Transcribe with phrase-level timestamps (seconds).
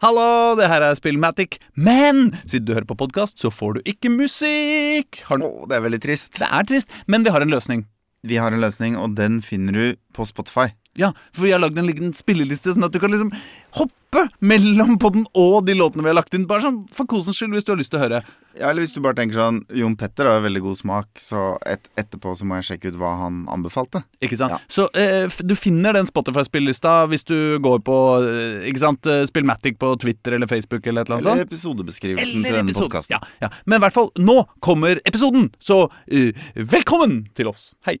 [0.00, 1.58] Hallo, det her er Spillmatic.
[1.76, 5.18] Men siden du hører på podkast, så får du ikke musikk.
[5.28, 5.44] Har du...
[5.44, 6.38] Å, det er veldig trist.
[6.40, 7.82] Det er trist, men vi har en løsning.
[8.24, 10.70] Vi har en løsning, og den finner du på Spotify.
[10.98, 13.30] Ja, For vi har lagd en liten spilleliste, sånn at du kan liksom
[13.78, 16.48] hoppe mellom podden og de låtene vi har lagt inn.
[16.50, 18.18] Bare sånn for kosens skyld, hvis du har lyst til å høre.
[18.58, 21.86] Ja, Eller hvis du bare tenker sånn Jon Petter har veldig god smak, så et,
[22.00, 24.02] etterpå så må jeg sjekke ut hva han anbefalte.
[24.18, 24.56] Ikke sant?
[24.56, 24.58] Ja.
[24.66, 29.78] Så eh, du finner den Spotify-spillelista hvis du går på eh, ikke sant, eh, Spillmatic
[29.78, 33.14] på Twitter eller Facebook eller et eller annet Eller episodebeskrivelsen Eller til denne podkasten.
[33.14, 33.54] Ja, ja.
[33.62, 37.70] Men i hvert fall, nå kommer episoden, så eh, velkommen til oss.
[37.86, 38.00] Hei.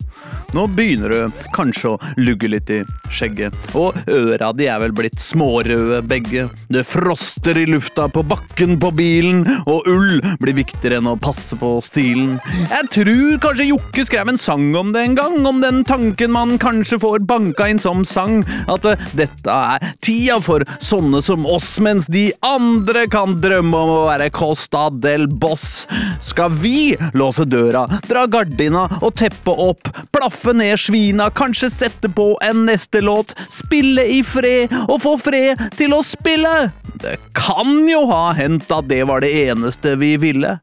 [0.51, 5.19] Nå begynner du kanskje å lugge litt i skjegget, og øra de er vel blitt
[5.19, 6.47] smårøde begge.
[6.71, 11.55] Det froster i lufta på bakken på bilen, og ull blir viktigere enn å passe
[11.59, 12.37] på stilen.
[12.71, 16.57] Jeg tror kanskje Jokke skrev en sang om det en gang, om den tanken man
[16.61, 21.77] kanskje får banka inn som sang, at eh, dette er tida for sånne som oss,
[21.83, 25.85] mens de andre kan drømme om å være Costa del Boss.
[26.23, 32.33] Skal vi låse døra, dra gardina og teppe opp, plaffe ned svina, kanskje sette på
[32.41, 36.71] en neste låt, spille i fred og få fred til å spille?
[37.01, 40.57] Det kan jo ha hendt at det var det eneste vi ville.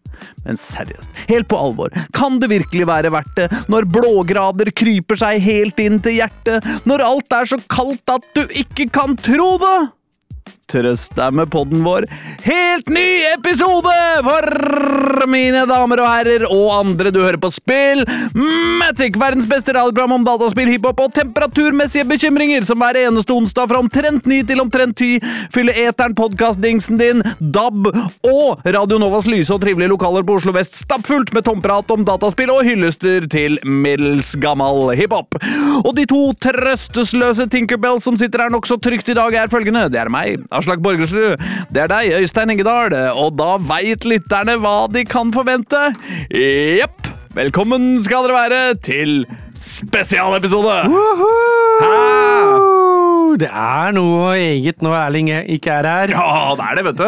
[0.44, 5.42] Men seriøst, helt på alvor, kan det virkelig være verdt det når blågrader kryper seg
[5.44, 9.78] helt inn til hjertet, når alt er så kaldt at du ikke kan tro det?
[10.68, 12.04] Trøst deg med podden vår.
[12.44, 13.94] Helt ny episode
[14.26, 18.02] for mine damer og herrer og andre du hører på spill.
[18.36, 23.80] Matic, verdens beste radioprogram om dataspill, hiphop og temperaturmessige bekymringer, som hver eneste onsdag fra
[23.80, 25.14] omtrent ni til omtrent ti
[25.54, 27.88] fyller eteren podkastdingsen din, DAB
[28.28, 32.52] og Radio Novas lyse og trivelige lokaler på Oslo vest stappfullt med tomprat om dataspill
[32.52, 35.40] og hyllester til middels gammal hiphop.
[35.84, 39.88] Og de to trøstesløse Tinkerbells som sitter her nokså trygt i dag, er følgende.
[39.92, 41.40] Det er meg, Aslak Borgersrud.
[41.74, 42.94] Det er deg, Øystein Engedal.
[43.18, 45.88] Og da veit lytterne hva de kan forvente.
[46.32, 47.06] Jepp.
[47.38, 49.20] Velkommen skal dere være til
[49.54, 50.78] spesialepisode.
[53.38, 56.14] Det er noe eget når Erling ikke er her.
[56.16, 57.04] Ja, det er det, vet du.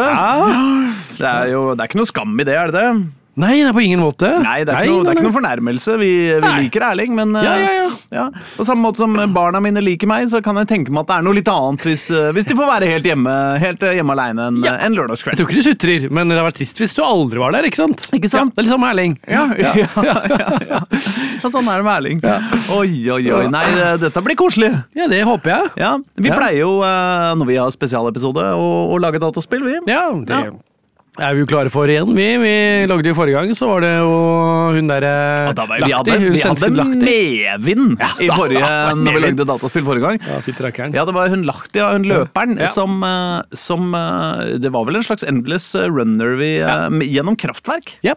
[1.17, 2.93] Det er jo det er ikke noe skam i det, er det det?
[3.39, 4.27] Nei, det er på ingen måte.
[4.43, 5.29] Nei, det er ikke, noe, det er ikke nei.
[5.29, 5.93] noe fornærmelse.
[6.01, 6.09] Vi,
[6.43, 7.91] vi liker Erling, men Ja, eh, ja, ja.
[8.17, 8.25] ja,
[8.57, 11.17] På samme måte som barna mine liker meg, så kan jeg tenke meg at det
[11.21, 14.15] er noe litt annet hvis, eh, hvis de får være helt hjemme, helt eh, hjemme
[14.17, 16.99] alene en, en Jeg tror ikke du sutrer, men det hadde vært trist hvis du
[17.05, 17.69] aldri var der.
[17.69, 18.09] ikke sant?
[18.17, 18.51] Ikke sant?
[18.51, 19.15] Det er litt som Erling.
[19.31, 20.81] Ja, ja, ja,
[21.47, 22.19] sånn er det med Erling.
[22.75, 23.45] Oi, oi, oi.
[23.53, 24.73] Nei, det, dette blir koselig.
[24.97, 25.71] Ja, det håper jeg.
[25.79, 29.79] Ja, Vi pleier jo, eh, når vi har spesialepisode, å, å lage dataspill, vi.
[29.87, 30.51] Ja, det Ja.
[31.19, 32.13] Er vi jo klare for igjen.
[32.15, 32.51] Vi, vi
[32.87, 34.11] lagde jo forrige gang, så var det jo
[34.77, 35.11] hun derre
[35.51, 37.01] Og da vi hadde, vi hadde Lahti.
[37.03, 40.21] medvind i forrige, da, når vi lagde dataspill forrige gang.
[40.23, 40.39] Ja.
[40.95, 42.67] Ja, det var hun Lahti, ja, hun løperen, Ja.
[42.71, 47.35] som, eh, som eh, Det var vel en slags endless eh, runner vi, eh, gjennom
[47.35, 47.97] kraftverk?
[48.07, 48.15] Ja,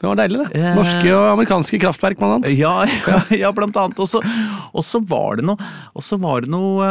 [0.00, 0.60] det var deilig, det.
[0.60, 0.74] Eh.
[0.76, 2.58] Norske og amerikanske kraftverk, blant annet.
[2.58, 3.98] Ja, ja, ja blant annet.
[4.00, 4.22] Og så-
[5.10, 5.56] var det noe
[5.96, 6.84] Og så var det noe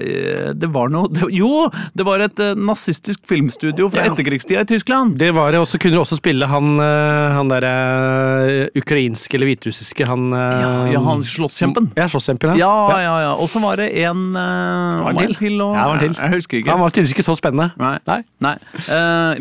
[0.00, 4.68] eh, Det var noe det, Jo, det var et eh, nazistisk filmstudio fra etterkrigstida i
[4.68, 5.16] Tyskland.
[5.20, 10.06] Det var det, og så kunne du også spille han, han derre ukrainske eller hviterussiske,
[10.08, 11.90] han Ja, ja, han slåsskjempen.
[11.96, 12.72] Ja, slåsskjempen, Ja,
[13.02, 13.32] ja, ja.
[13.34, 15.60] Og så var det en var en til.
[15.62, 16.16] og, Ja, var en til.
[16.16, 16.72] Jeg husker ikke.
[16.74, 17.70] Han var tydeligvis ikke så spennende.
[17.80, 17.96] Nei.
[18.08, 18.20] Nei.
[18.44, 18.54] Nei.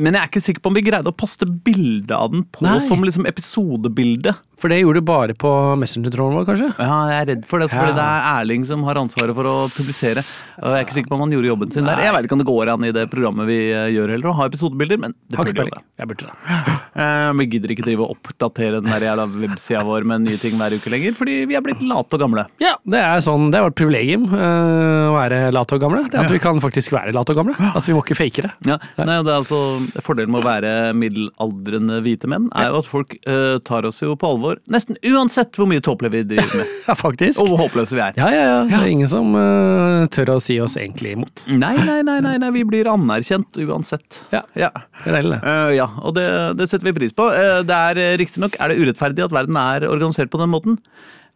[0.01, 2.64] Men jeg er ikke sikker på om vi greide å poste bilde av den på
[2.65, 2.87] Nei.
[2.87, 4.33] som liksom episodebilde.
[4.61, 5.49] For det gjorde du bare på
[5.81, 6.69] Messenger-tråden vår, kanskje?
[6.79, 7.79] Ja, jeg er redd for det, Ja.
[7.81, 10.23] fordi det er Erling som har ansvaret for å publisere.
[10.61, 11.99] Og jeg er ikke sikker på om han gjorde jobben sin der.
[12.05, 14.35] Jeg vet ikke om det går an i det programmet vi eh, gjør heller, å
[14.39, 15.83] ha episodebilder, men det Har burde jo det.
[15.99, 16.35] Jeg burde det.
[16.95, 20.53] Eh, Vi gidder ikke drive og oppdatere den der jævla websida vår med nye ting
[20.55, 22.45] hver uke lenger, fordi vi er blitt late og gamle.
[22.63, 26.05] Ja, det er sånn, det er vårt privilegium eh, å være late og gamle.
[26.07, 27.55] Det At vi kan faktisk være late og gamle.
[27.73, 28.53] Altså, Vi må ikke fake det.
[28.71, 29.59] Ja, nei, det er altså
[30.05, 34.15] Fordelen med å være middelaldrende hvite menn er jo at folk uh, tar oss jo
[34.15, 36.71] på alvor nesten uansett hvor mye tåpelig vi driver med.
[36.85, 37.39] Ja, faktisk.
[37.41, 38.13] Og hvor håpløse vi er.
[38.19, 38.57] Ja, ja, ja.
[38.69, 41.45] Det er ingen som uh, tør å si oss egentlig imot.
[41.49, 44.21] Nei, nei, nei, nei, nei, vi blir anerkjent uansett.
[44.35, 44.69] Ja, Ja,
[45.01, 45.55] det er deilig, det.
[45.55, 46.27] Eh, ja og det,
[46.61, 47.25] det setter vi pris på.
[47.33, 50.77] Uh, det er uh, Riktignok er det urettferdig at verden er organisert på den måten,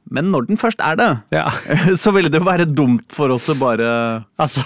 [0.10, 1.48] men når den først er det, Ja,
[2.02, 3.90] så ville det jo være dumt for oss å bare
[4.42, 4.64] altså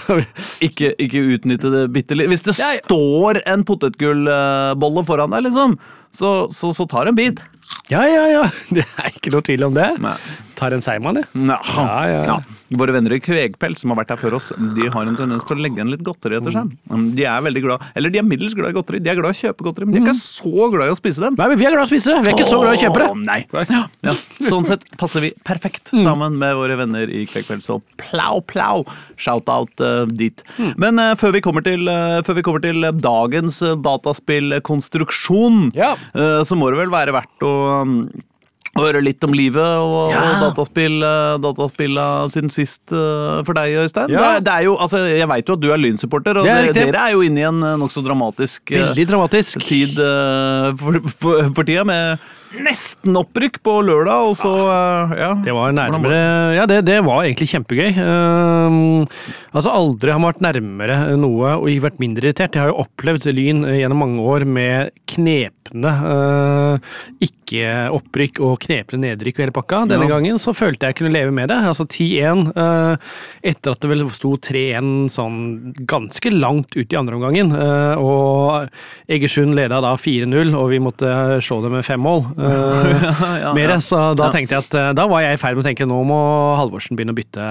[0.64, 2.30] ikke, ikke utnytte det bitte litt.
[2.32, 2.84] Hvis det Ja, ja.
[2.86, 5.76] står en potetgullbolle foran deg, liksom,
[6.14, 7.42] så, så, så tar en bit.
[7.92, 8.44] Ja, ja, ja.
[8.74, 9.90] Det er ikke noe tvil om det.
[10.02, 10.16] Nei.
[10.64, 11.28] Tar en seigmann, jeg.
[11.44, 12.36] Ja, Ja, ja.
[12.74, 15.58] Våre venner i Kvegpelt som har vært her før oss, de har en tendens til
[15.58, 16.70] å legge igjen litt godteri etter seg.
[16.90, 18.98] Um, De er veldig glad, eller de er middels glad i godteri.
[19.04, 20.96] De er glad i å kjøpe godteri, men de er ikke så glad i å
[20.98, 21.36] spise dem.
[21.38, 22.82] Nei, men vi er glad i å spise, vi er ikke så glad i å
[22.86, 23.10] kjøpe det.
[23.28, 23.38] Nei.
[23.68, 24.14] Ja, ja.
[24.48, 28.82] Sånn sett passer vi perfekt sammen med våre venner i Kvegpelt, så plau, plau.
[29.20, 30.42] Shout-out uh, dit.
[30.80, 36.42] Men uh, før, vi kommer til, uh, før vi kommer til eh, dagens dataspillkonstruksjon, eh,
[36.48, 37.52] så må det vel være verdt å
[37.84, 37.98] um,
[38.78, 40.22] høre litt om livet og, Ja.
[40.34, 40.98] og dataspill,
[41.44, 41.98] dataspill
[42.32, 44.10] siden sist eh, for deg, Øystein.
[44.14, 44.34] Ja.
[44.36, 47.06] Det, det er jo, altså, jeg veit jo at du er Lyn-supporter, og er dere,
[47.08, 49.62] er jo inne i en eh, nokså dramatisk eh, dramatisk.
[49.68, 52.18] tid eh, for, for, for tida, med
[52.62, 55.30] nesten opprykk på lørdag, og så eh, ja.
[55.44, 56.20] Det var nærmere
[56.56, 57.90] Ja, det, det var egentlig kjempegøy.
[57.98, 59.04] Ehm,
[59.52, 62.54] altså, aldri har man vært nærmere noe og ikke vært mindre irritert.
[62.54, 66.76] Jeg har jo opplevd Lyn eh, gjennom mange år med knepne uh,
[67.24, 69.80] ikke-opprykk og knepne nedrykk og hele pakka.
[69.90, 70.12] Denne Ja.
[70.16, 71.56] gangen så følte jeg kunne leve med det.
[71.66, 72.96] Altså 10-1 uh,
[73.42, 75.38] etter at det vel sto 3-1 sånn
[75.88, 77.52] ganske langt ut i andre omgangen.
[77.52, 78.68] uh, og
[79.08, 82.24] Egersund leda da 4-0, og vi måtte se det med fem mål.
[82.38, 82.43] Eh,
[83.42, 85.68] ja, mer, så da tenkte jeg at eh, da var jeg i ferd med å
[85.68, 86.20] tenke nå må
[86.60, 87.48] Halvorsen begynne å bytte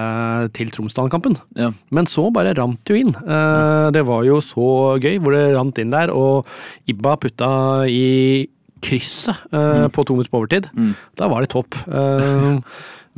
[0.57, 1.37] til Tromsdalen-kampen.
[1.59, 1.71] Ja.
[1.93, 3.13] Men så bare rant det jo inn.
[3.23, 6.49] Eh, Det var jo så gøy hvor det rant inn der, og
[6.89, 7.51] Ibba putta
[7.89, 8.47] i
[8.83, 10.67] krysset eh, på to minutter på overtid.
[10.75, 10.91] Mm.
[11.19, 11.77] Da var det topp.
[11.87, 12.59] Uh,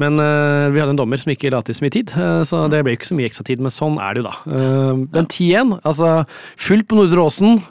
[0.01, 2.65] Men uh, vi hadde en dommer som ikke la til så mye tid, eh, så
[2.71, 3.61] det ble ikke så mye ekstra tid.
[3.63, 4.33] Men sånn er det jo, da.
[4.51, 6.09] Eh, Men 10-1, altså
[6.59, 7.61] fullt på Nordre Åsen.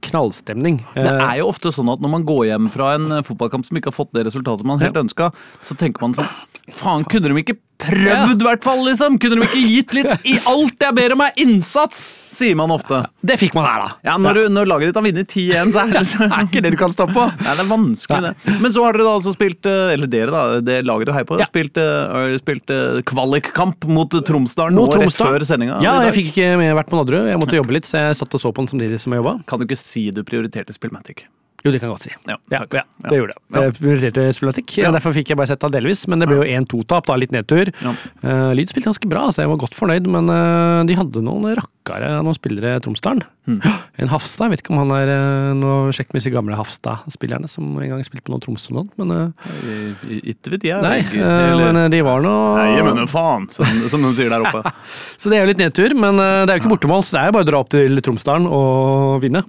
[0.00, 0.80] Eh, Knallstemning.
[0.96, 3.80] Det er jo ofte sånn at når man går hjem fra en eh, fotballkamp som
[3.80, 5.30] ikke har fått det resultatet man helt ønska,
[5.60, 6.30] så tenker man sånn
[6.76, 9.16] Faen, kunne de ikke prøvd, i hvert fall, liksom?
[9.20, 12.02] Kunne de ikke gitt litt i alt jeg ber om er innsats?
[12.30, 13.00] Sier man ofte.
[13.26, 13.94] Det fikk man her, da.
[14.06, 16.62] Ja, når, du, når laget ditt har vunnet 10-1, så er det Det er ikke
[16.62, 17.24] det du kan stå på.
[17.40, 18.56] Nei, det er vanskelig, det.
[18.62, 20.60] Men så har dere da altså spilt eh, Eller dere, da.
[20.64, 21.40] Det laget du heier på.
[21.40, 21.48] Ja.
[21.50, 25.80] Spilt, eh, spilt eh, kvalikkamp mot Tromsdalen nå rett før sendinga.
[25.84, 27.26] Ja, jeg fikk ikke med vært på Nadderud.
[27.32, 29.36] Jeg måtte jobbe litt, så jeg satt og så på den samtidig som jeg jobba.
[29.50, 31.28] Kan du ikke si du prioriterte Spillmatic?
[31.64, 32.12] Jo, det kan jeg godt si.
[32.28, 33.10] Ja, Ja, ja, Ja.
[33.10, 33.42] det gjorde jeg.
[33.52, 33.60] Ja.
[33.66, 34.76] Jeg prioriterte spillematikk.
[34.80, 34.90] Ja.
[34.94, 37.70] Derfor fikk jeg bare sett av delvis, men det ble jo 1-2-tap, da, litt nedtur.
[37.84, 37.92] Ja.
[38.24, 41.52] Uh, Lyd spilte ganske bra, så jeg var godt fornøyd, men uh, de hadde noen
[41.58, 43.24] rakkere, noen spillere Tromsdalen.
[43.50, 43.60] Mm.
[44.04, 47.48] En Hafstad, jeg vet ikke om han er uh, noe Sjekk med disse gamle Hafstad-spillerne
[47.50, 50.80] som en gang spilte på noe Tromsø nå, men eh, Ikke vet jeg.
[50.84, 54.44] Nei, eh, men eh, de var noe Nei, men faen, som, som de sier der
[54.44, 54.62] oppe.
[55.20, 57.22] Så det er jo litt nedtur, men eh, det er jo ikke bortemål, så det
[57.24, 59.42] er jo bare å dra opp til Tromsdalen og vinne.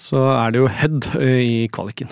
[0.00, 2.10] Så er det jo Hødd eh, i kvaliken.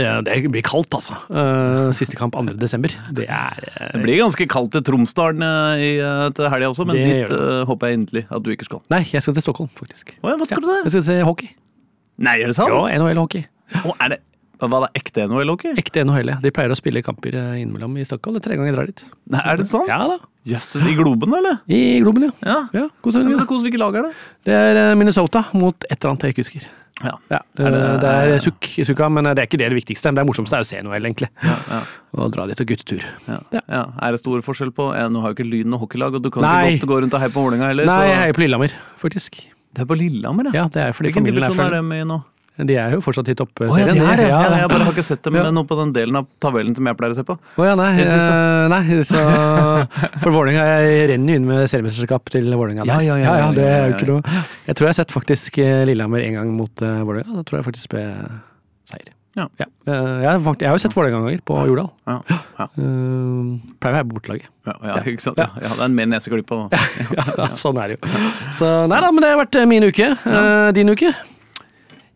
[0.00, 1.18] Ja, det blir kaldt, altså.
[1.28, 2.54] Eh, Siste kamp 2.
[2.56, 2.94] desember.
[3.12, 6.86] Det er eh, Det blir ganske kaldt til Tromsdalen eh, i, eh, til helga også,
[6.88, 8.80] men dit eh, håper jeg inderlig at du ikke skal.
[8.92, 10.14] Nei, jeg skal til Stockholm, faktisk.
[10.24, 10.82] Å ja, hva skal du der?
[10.86, 11.52] Jeg skal se hockey.
[12.24, 12.72] Nei, er det sant?
[12.72, 13.44] Ja, NHL-hockey.
[14.00, 14.20] Er det,
[14.62, 15.76] hva er det ekte NHL-hockey?
[15.84, 16.32] Ekte NHL.
[16.36, 16.40] ja.
[16.40, 18.38] De pleier å spille kamper eh, innimellom i Stockholm.
[18.38, 19.04] Det er tre ganger jeg drar dit.
[19.36, 19.92] Nei, Er det sant?
[19.92, 20.20] Ja da.
[20.48, 21.60] Jøsses, i Globen, eller?
[21.70, 22.32] I Globen, ja.
[22.48, 22.60] Ja.
[22.74, 23.36] ja stemning.
[23.44, 24.14] hvilket lag er det?
[24.48, 26.70] Det er eh, Minnesota mot et eller annet jeg ikke husker.
[27.02, 27.14] Ja.
[27.32, 27.70] Ja, det,
[28.02, 30.12] det er sukk sukka, men det er ikke det det viktigste.
[30.14, 31.30] Det er morsomste er å se NHL, egentlig.
[31.44, 31.80] ja.
[32.12, 33.04] Og dra dit og guttetur.
[33.24, 33.38] Ja.
[33.54, 33.62] Ja.
[33.72, 33.82] Ja.
[34.04, 36.28] Er det stor forskjell på eh, Nå har jo ikke Lyn noe hockeylag, og du
[36.34, 36.74] kan Nei.
[36.74, 37.88] ikke godt gå rundt og heie på Vålerenga heller.
[37.88, 38.20] Nei, jeg så...
[38.22, 39.40] heier på Lillehammer, faktisk.
[39.72, 42.08] Det er på Lillehammer, Ja, det er fordi Hvilken er divisjon er det med i
[42.10, 42.18] nå?
[42.60, 43.96] De er jo fortsatt i Å ja, toppserien.
[43.96, 44.20] de er!
[44.28, 45.50] Ja, Ja, jeg bare har ikke sett dem Ja.
[45.50, 47.38] noe på den delen av tabellen som jeg pleier å se på.
[47.56, 47.94] Oh, ja, nei.
[48.04, 49.22] Eh, nei så,
[50.20, 52.84] for Vålerenga jeg renner jo inn med seriemesterskap til Vålerenga.
[52.84, 55.00] Ja, ja, ja, ja, det er ja, jo ja, ikke noe Jeg tror jeg har
[55.00, 57.40] sett faktisk eh, Lillehammer en gang mot uh, Vålerenga.
[57.40, 58.04] Da tror jeg faktisk ble
[58.92, 59.10] seier.
[59.32, 59.46] Ja.
[59.56, 61.92] Eh, jeg, jeg har jo sett Vålerenga ganger på Jordal.
[62.08, 62.40] Ja, ja,
[62.78, 64.46] Uh, pleier å være bortelaget.
[64.68, 65.40] ja, ja, ikke sant?
[65.40, 65.48] Ja.
[65.64, 68.12] ja, det er en mer neseklipp på Ja, sånn er det jo.
[68.56, 70.12] Så nei da, men det har vært min uke.
[70.22, 71.10] Uh, din uke?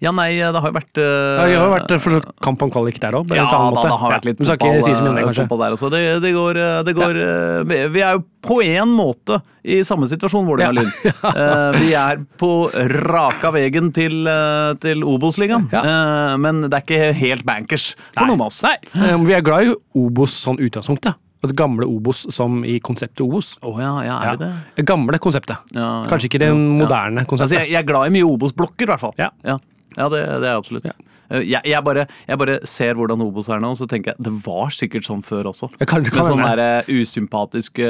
[0.04, 2.20] Ja, nei, det har jo vært uh, Ja, det har jo vært eh, for så
[2.20, 3.32] vidt kamp om kvalik der òg.
[3.32, 5.90] Ja, da, det har vært litt ja, fotball, si eh, der også.
[5.92, 10.06] Det, det går, eh, det går eh, Vi er jo på en måte i samme
[10.06, 10.90] situasjon, Vålerenga-Lyn.
[11.24, 12.50] uh, vi er på
[12.92, 15.66] raka veien til, uh, til Obos-ligaen.
[15.74, 15.82] Ja.
[15.82, 18.60] Eh, men det er ikke helt bankers for noen av oss.
[18.66, 21.18] Nei, eh, vi er glad i Obos sånn utgangspunktet.
[21.46, 23.52] Det gamle Obos som i konseptet Obos.
[23.62, 24.52] Oh, ja, ja, er det det?
[24.80, 25.60] Det gamle konseptet.
[25.76, 26.08] Ja, ja.
[26.10, 27.60] Kanskje ikke det moderne Altså, konseptet.
[27.60, 29.14] jeg, jeg er glad i mye Obos-blokker, i hvert fall.
[29.20, 29.58] Ja.
[29.96, 30.02] Ja.
[30.02, 30.86] Ja, det, det er absolutt.
[30.86, 34.24] Eh, Jeg, jeg, bare, jeg bare ser hvordan Obos er nå, og så tenker jeg
[34.26, 35.70] det var sikkert sånn før også.
[35.80, 37.88] Ja, kan- kan Med sånne der, eh, usympatiske,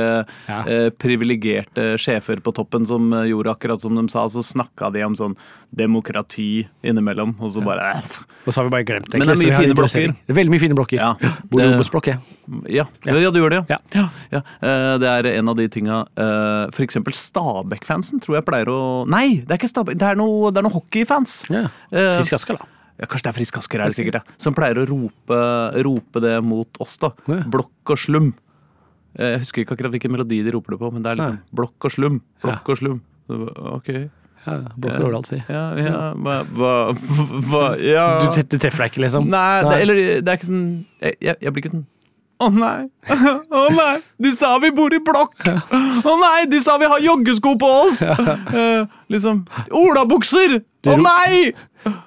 [0.48, 0.60] Ja.
[0.66, 4.26] eh, privilegerte sjefer på toppen som eh, gjorde akkurat som de sa.
[4.28, 5.36] Så snakka de om sånn
[5.76, 8.02] demokrati innimellom, og så bare eh,
[8.46, 9.18] Og så har vi bare glemt det.
[9.20, 10.14] Men det er mye fine blokker.
[10.28, 11.00] Er veldig mye fine blokker.
[11.00, 11.14] Ja.
[11.50, 12.18] Bor i Obos-blokk, jeg.
[12.70, 13.16] Ja, ja.
[13.18, 13.78] ja du gjør det, Ja.
[13.94, 14.08] ja.
[14.32, 14.42] ja.
[14.62, 18.78] Eh, Det er en av de tinga eh, eksempel Stabæk-fansen tror jeg pleier å
[19.10, 21.38] Nei, det er ikke Stabæk, det er noe, det er noe hockeyfans.
[21.50, 21.66] Ja.
[21.90, 22.58] Eh, da.
[23.00, 24.20] Ja, Kanskje det er Frisk Asker, er det sikkert.
[24.22, 24.36] Ja.
[24.40, 25.40] Som pleier å rope,
[25.84, 27.10] rope det mot oss, da.
[27.28, 27.42] Ja.
[27.52, 28.30] Blokk og slum.
[29.18, 31.40] eh, Jeg husker ikke akkurat hvilken melodi de roper det på, men det er liksom
[31.52, 32.20] blokk og slum.
[32.44, 33.02] Blokk og slum.
[33.76, 33.90] Ok.
[34.46, 35.40] Ja, Blokker Årdal, si.
[35.50, 36.72] Ja, ja, hva, hva,
[37.50, 38.04] hva Ja.
[38.22, 39.26] Du, du treffer deg ikke, liksom?
[39.32, 40.66] Nei, det, eller det er ikke sånn
[41.02, 41.86] Jeg, jeg, jeg blir ikke sånn
[42.36, 42.84] å nei!
[43.56, 43.94] Å nei!
[44.20, 45.38] De sa vi bor i blokk!
[46.04, 46.44] Å nei!
[46.52, 48.02] De sa vi har joggesko på oss!
[48.04, 49.38] Eh, liksom
[49.72, 50.58] Olabukser!
[50.86, 51.48] Å nei!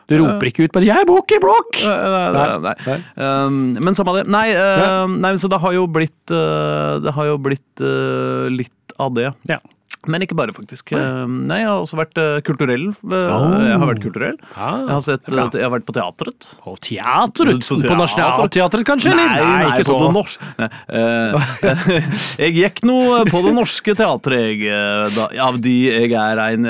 [0.10, 1.82] Du roper ikke ut bare 'jeg bor ikke i blokk'!
[1.86, 2.76] Nei, nei.
[2.86, 3.00] Nei.
[3.16, 4.28] Um, men samme det.
[4.32, 8.96] Nei, uh, nei, så det har jo blitt uh, Det har jo blitt uh, litt
[9.00, 9.30] av det.
[9.50, 9.60] Ja.
[10.08, 10.94] Men ikke bare, faktisk.
[10.96, 12.86] Um, nei, jeg har også vært uh, kulturell.
[13.04, 13.60] Uh, Oh.
[13.68, 14.38] Jeg har vært kulturell.
[14.56, 16.40] Ja, Jeg har, sett, uh, jeg har vært på teatret.
[16.64, 17.60] På teatret?
[17.68, 17.98] På På.
[18.00, 19.12] Nationaltheatret, kanskje?
[19.18, 20.40] Nei, nei, ikke på det norske
[20.88, 21.36] eh,
[22.46, 22.96] Jeg gikk nå
[23.28, 24.64] på det norske teatret, jeg.
[24.72, 26.64] eh, Da, fordi jeg er en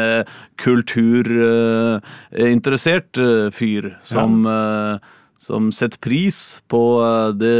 [0.59, 3.15] kulturinteressert
[3.55, 4.97] fyr som eh,
[5.39, 7.53] som setter pris på eh, det,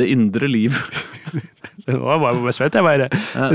[0.00, 0.72] det indre liv.
[1.88, 2.76] Nå var bare svett.
[2.78, 3.08] Jeg bare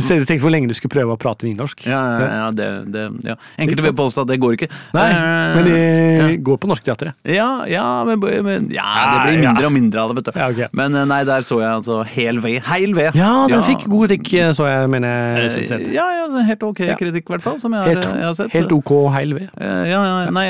[0.03, 1.85] tenkte hvor lenge du skulle prøve å prate nynorsk.
[1.89, 3.35] Ja, ja, ja, det, det, ja.
[3.61, 4.71] Enkelte vil påstå at det går ikke.
[4.95, 6.27] Nei, Eh, men de ja.
[6.41, 7.13] går på Norsk Teatret.
[7.29, 10.39] Ja, ja, men, men ja, det blir mindre og mindre av det, vet du.
[10.41, 10.73] Ja, ok.
[10.79, 12.59] Men eh, nei, der så jeg altså hel ved.
[12.65, 13.13] Heil ved.
[13.19, 15.13] Ja, den fikk god kritikk, så jeg mener
[15.43, 15.67] jeg.
[15.69, 15.85] sett.
[15.93, 17.59] Ja, ja, helt ok kritikk, i hvert fall.
[17.61, 18.51] Som jeg har, Helt, jeg har sett.
[18.55, 19.49] helt ok heil ved.
[19.61, 20.45] Eh, Ja, ja, nei,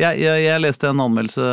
[0.00, 1.44] jeg, jeg, leste en anmeldelse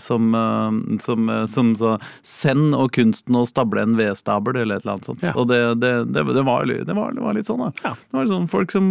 [0.00, 4.76] som, som, eh, som, eh, som sa 'Send og kunsten å stable en vedstabel', eller
[4.76, 5.22] et eller annet sånt.
[5.22, 5.32] Ja.
[5.34, 7.72] Og det, det, det, det, var, det, var, det var litt sånn, da.
[7.82, 7.94] Ja.
[8.10, 8.86] Det var sånn Folk som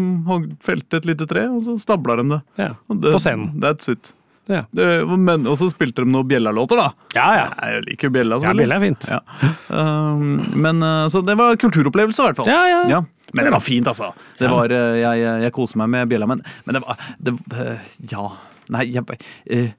[0.59, 2.41] felte et lite tre, og så stabla de det.
[2.59, 3.53] Ja, på scenen.
[3.63, 4.13] That's it.
[4.51, 6.89] Ja, Det, men, og så spilte de noen bjellalåter, da.
[7.15, 7.27] ja.
[7.39, 7.45] ja.
[7.71, 8.41] Jeg liker bjella.
[8.43, 9.07] ja Bjella er fint.
[9.07, 9.21] Ja.
[9.69, 12.49] Um, men eh, Så det var kulturopplevelse, i hvert fall.
[12.51, 12.99] Ja, ja.
[13.31, 14.11] Men det var fint, altså.
[14.37, 14.51] Det Ja.
[14.51, 17.79] var, eh, jeg, jeg, jeg koser meg med bjella, men, men det var det, eh,
[18.11, 18.31] Ja.
[18.71, 19.03] Nei, jeg
[19.51, 19.71] eh,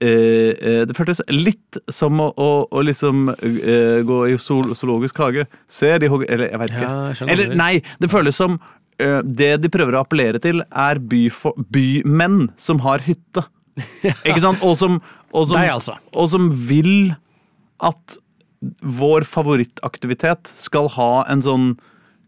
[0.00, 5.46] Det føltes litt som å, å, å liksom eh, gå i zool- zoologisk hage.
[5.68, 6.88] Se, de hogger Eller jeg veit ikke.
[6.88, 7.72] Ja, eller nei,
[8.02, 8.58] det føles som
[9.00, 13.46] eh, Det de prøver å appellere til, er bymenn som har hytte.
[14.28, 14.62] Ikke sant?
[14.64, 15.00] Og som,
[15.32, 15.96] og som, Deg, altså.
[16.16, 17.12] og som vil
[17.84, 18.16] at
[18.80, 21.66] vår favorittaktivitet skal ha en sånn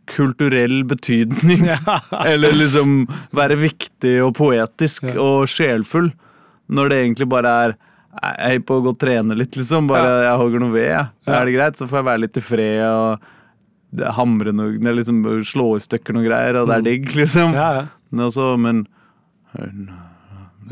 [0.08, 1.66] kulturell betydning.
[2.24, 3.02] Eller liksom
[3.36, 6.10] være viktig og poetisk og sjelfull.
[6.68, 7.74] Når det egentlig bare er
[8.18, 9.88] Jeg er på å gå og trene litt, liksom.
[9.90, 10.88] Bare jeg hogger noe ved.
[10.90, 11.04] Ja.
[11.26, 11.78] Er det greit?
[11.78, 13.34] Så får jeg være litt i fred og
[14.16, 17.54] hamre noe liksom Slå i stykker noe greier, og det er digg, liksom.
[17.56, 17.86] Ja, ja.
[18.10, 18.82] Men også, men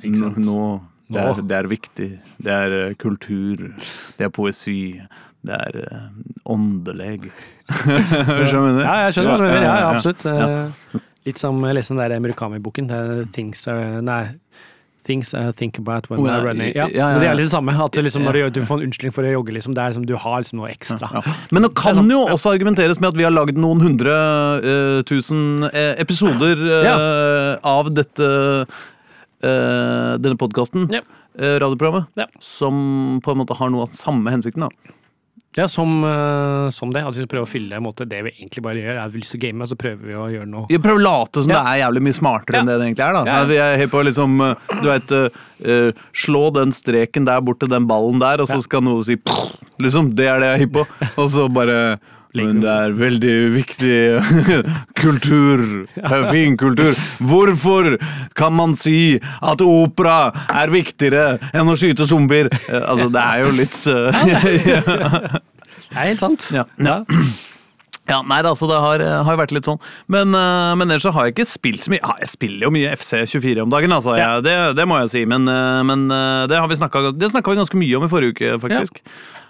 [0.03, 0.61] nå, nå
[1.13, 2.09] det, er, det er viktig.
[2.43, 3.63] Det er eh, kultur.
[4.19, 4.79] Det er poesi.
[5.47, 5.79] Det er
[6.51, 7.29] åndelig.
[7.29, 7.29] åndeleg.
[7.71, 8.83] Skjønner du mener?
[8.83, 9.61] Ja, jeg skjønner hva du mener.
[9.63, 9.93] Ja, ja, ja.
[9.95, 10.27] absolutt.
[10.27, 10.49] Ja.
[10.97, 12.87] Eh, Litt som jeg leste den der Murakami-boken.
[12.91, 14.25] det Things are Nei.
[15.07, 16.73] Things I think about when Oh, I'm running.
[16.75, 17.73] ja, Ja, ja, Det er litt det samme.
[17.85, 20.07] At liksom, når du, du får en unnskyldning for å jogge, liksom, det er liksom,
[20.09, 21.11] du har liksom noe ekstra.
[21.15, 21.35] Ja.
[21.55, 24.17] Men nå kan jo også argumenteres med at vi har lagd noen hundre
[24.67, 28.27] uh, tusen eh, episoder eh, av dette
[28.67, 30.89] uh, denne podkasten,
[31.37, 32.09] radioprogrammet,
[32.41, 34.65] som på en måte har noe av samme hensikten.
[34.67, 34.95] da.
[35.57, 37.01] Ja, som, eh, som det.
[37.01, 39.13] At vi skal prøve å fylle en måte, det vi egentlig bare gjør, er at
[39.15, 41.05] vi lyst til å game, og så prøver vi å gjøre noe Vi prøver å
[41.07, 41.63] late som Ja.
[41.63, 43.13] det er jævlig mye smartere enn det det egentlig er.
[43.17, 43.25] da.
[43.25, 43.45] Ja.
[43.49, 47.69] Vi er helt på liksom, eh, du vet, uh, Slå den streken der bort til
[47.73, 48.61] den ballen der, og så Ja.
[48.61, 49.17] skal noe si
[49.81, 50.87] Liksom, Det er det jeg er hypp på.
[51.17, 51.99] Og så bare
[52.45, 53.97] Men det er veldig viktig
[55.03, 55.65] kultur.
[56.35, 56.93] Fin kultur.
[57.25, 57.97] Hvorfor
[58.37, 60.19] kan man si at opera
[60.53, 62.51] er viktigere enn å skyte zombier?
[62.69, 64.41] Eh, Altså, det er jo litt ja,
[65.87, 66.51] Det er helt sant.
[66.55, 66.65] Ja.
[66.83, 67.01] ja.
[68.09, 69.81] Ja, nei, altså det har, har vært litt sånn.
[70.13, 72.03] Men, uh, men ellers så har jeg ikke spilt så mye.
[72.05, 74.15] Ja, Jeg spiller jo mye FC24 om dagen, altså.
[74.19, 74.37] Ja.
[74.37, 75.25] Jeg, det, det må jeg si.
[75.27, 78.13] Men, uh, men uh, det har vi snakket, det snakka vi ganske mye om i
[78.13, 79.03] forrige uke, faktisk.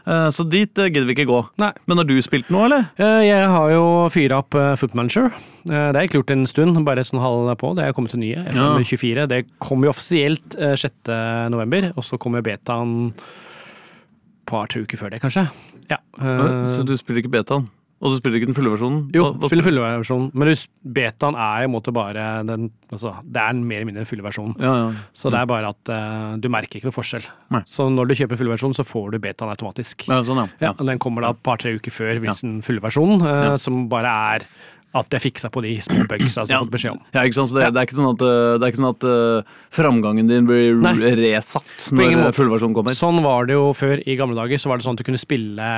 [0.06, 1.38] Eh, Så dit eh, gidder vi ikke gå.
[1.58, 1.72] Nei.
[1.90, 2.84] Men har du spilt noe, eller?
[2.94, 3.80] Eh, Jeg har jo
[4.14, 5.24] fyra opp Footmanager.
[5.66, 7.72] Eh, Det har jeg ikke gjort en stund, bare et sånn halv på.
[7.74, 8.38] Det er kommet til nye.
[8.46, 8.68] Ja.
[8.78, 9.24] FM24.
[9.32, 11.10] Det kom jo offisielt eh, 6.
[11.50, 15.48] november, og så kommer betaen et par-tre uker før det, kanskje.
[15.90, 15.98] Ja.
[16.22, 17.66] eh, Så du spiller ikke betaen?
[18.06, 19.00] Og du spiller ikke den fulle versjonen?
[19.14, 20.28] Jo, Hva- hva spiller fulle versjonen.
[20.32, 20.52] Men
[20.94, 24.22] betaen er i en måte bare den altså, Det er mer eller mindre den fulle
[24.22, 24.54] versjonen.
[24.62, 25.08] Ja, ja.
[25.16, 27.26] Så det er bare at uh, du merker ikke noe forskjell.
[27.56, 27.64] Nei.
[27.66, 30.06] Så når du kjøper fulle versjon, så får du betaen automatisk.
[30.06, 34.14] ja sånn, Den kommer da et par-tre uker før den fulle versjonen, uh, som bare
[34.36, 34.48] er
[34.96, 37.00] at jeg fiksa på de små bugsa som jeg har fått beskjed om.
[37.12, 37.50] Ja, ikke sant?
[37.50, 40.30] Så det, det er ikke sånn at, eh, det er ikke sånn at uh, framgangen
[40.30, 40.94] din blir Nei.
[41.20, 42.96] resatt når fullversjonen kommer?
[42.96, 44.62] Sånn var det jo før i gamle dager.
[44.62, 45.68] så var det sånn at du kunne spille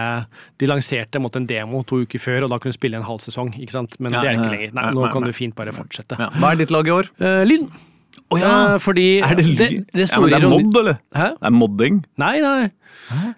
[0.60, 3.24] De lanserte måtte en demo to uker før, og da kunne du spille en halv
[3.24, 3.54] sesong.
[3.58, 3.98] ikke sant?
[3.98, 4.78] Men Ja, det er ikke lenger.
[4.78, 6.18] Nei, nå kan du fint bare fortsette.
[6.20, 6.30] Ja.
[6.38, 7.10] Hva er ditt lag i år?
[7.18, 7.68] Uh, Lyn.
[8.28, 8.74] Oh, ja!
[8.74, 10.98] Eh, fordi Er det det, det ja, men det er mod, eller?
[11.16, 11.28] Hæ?
[11.38, 12.00] Det er modding.
[12.20, 12.68] Nei, nei.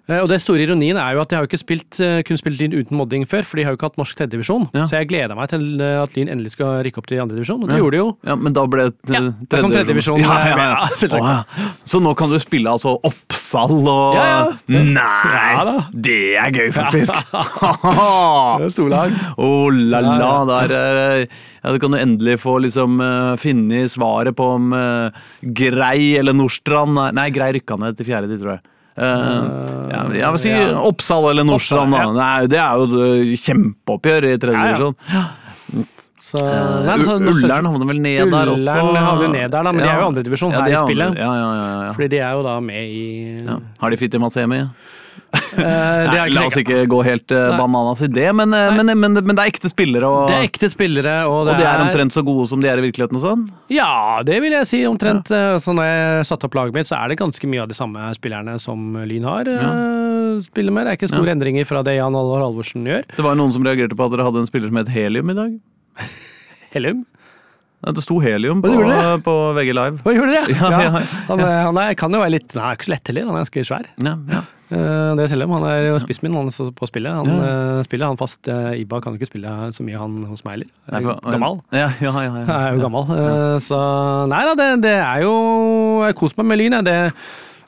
[0.09, 2.37] Eh, Og det store ironien er jo at jeg har jo ikke spilt, eh, kun
[2.39, 4.65] spilt Lyn uten modding før, for de har jo ikke hatt norsk tredjedivisjon.
[4.75, 4.85] Ja.
[4.89, 7.69] Så jeg gleda meg til eh, at Lyn endelig skal rykke opp til andredivisjon, og
[7.69, 7.83] det Ja.
[7.83, 8.09] gjorde de jo.
[8.27, 10.67] Ja, Men da ble det Ja, da kom tredjedivisjon, Ja, ja, ja.
[10.75, 11.07] ja.
[11.21, 11.69] Å, ja.
[11.87, 14.51] Så nå kan du spille altså Oppsal og Ja, ja.
[14.67, 15.53] Nei!
[15.61, 15.77] Ja.
[15.93, 17.13] Det er gøy, faktisk!
[18.61, 19.15] Det er storlag.
[19.37, 21.21] Oh la la, der er
[21.61, 25.09] ja, Du kan jo endelig få liksom uh, finne svaret på om uh,
[25.45, 28.63] Grei eller Nordstrand Nei, Grei rykka ned til fjerde, de, tror jeg.
[28.97, 29.43] Eh,
[29.91, 30.71] ja, jeg vil si ja.
[30.83, 31.95] Oppsal eller Nordstrand.
[31.95, 32.17] Oppsal, ja.
[32.17, 35.23] Nei, det er jo et kjempeoppgjør i tredje Ja, ja.
[36.31, 38.77] Så, Uh, nei, så- Ullern havner vel ned der også.
[38.79, 41.17] Ullern havner ned der, da, men de er jo andredivisjon her de i spillet.
[41.19, 41.91] Ja, ja, ja, ja.
[41.97, 43.05] Fordi de er jo da med i
[43.45, 43.57] ja.
[43.83, 44.61] Har de Fitti Matsemi?
[45.31, 45.59] Eh,
[46.11, 49.35] Nei, la oss ikke gå helt uh, bananas i det, men, eh, men, men, men
[49.35, 52.15] det er ekte spillere, og, Det er ekte spillere, og det, og de er omtrent
[52.15, 53.45] så gode som de er i virkeligheten sånn?
[53.71, 55.31] Ja, det vil jeg si omtrent.
[55.31, 55.57] ja.
[55.63, 58.09] Så når jeg satte opp laget mitt, så er det ganske mye av de samme
[58.17, 59.47] spillerne som Lyn har.
[59.47, 60.87] eh, Spiller med.
[60.87, 63.03] Det er ikke store endringer fra det Jan Alvor Halvorsen gjør.
[63.15, 65.37] Det var noen som reagerte på at dere hadde en spiller som het Helium i
[65.37, 65.51] dag.
[66.75, 67.05] Hellum.
[67.81, 70.01] Ja, Det sto Helium på, det på VG Live.
[70.05, 70.55] Hva gjorde det?
[70.61, 70.89] Ja, ja.
[71.27, 73.35] Han, er- han er, kan jo være litt Han er ikke så lett heller, han
[73.39, 73.87] er ganske svær.
[74.05, 74.41] Ja, ja.
[74.71, 75.51] Eh, Det er Hellum.
[75.57, 77.11] Han er jo spissen min han er på spillet.
[77.11, 77.39] Han Ja.
[77.49, 78.47] eh, spiller han fast.
[78.47, 80.69] eh, Iba kan jo ikke spille så mye, han hos meg heller.
[80.93, 81.57] Nei, for- Gammal.
[81.81, 82.45] Ja, ja, ja, ja.
[82.45, 83.81] Jeg er jo gammel, eh, så
[84.29, 85.33] Nei da, det, det er jo
[86.05, 87.13] Jeg koser meg med Lyn, jeg.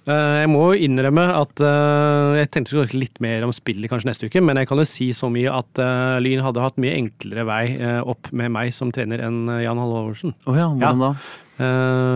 [0.03, 3.53] Eh, jeg må jo innrømme at eh, Jeg tenkte vi skulle snakke litt mer om
[3.55, 6.63] spillet kanskje neste uke, men jeg kan jo si så mye at eh, Lyn hadde
[6.63, 7.63] hatt mye enklere vei
[8.03, 10.35] opp med meg som trener enn Jan Halvorsen.
[10.49, 11.11] Oh ja, hvordan da?
[11.53, 11.65] Eh,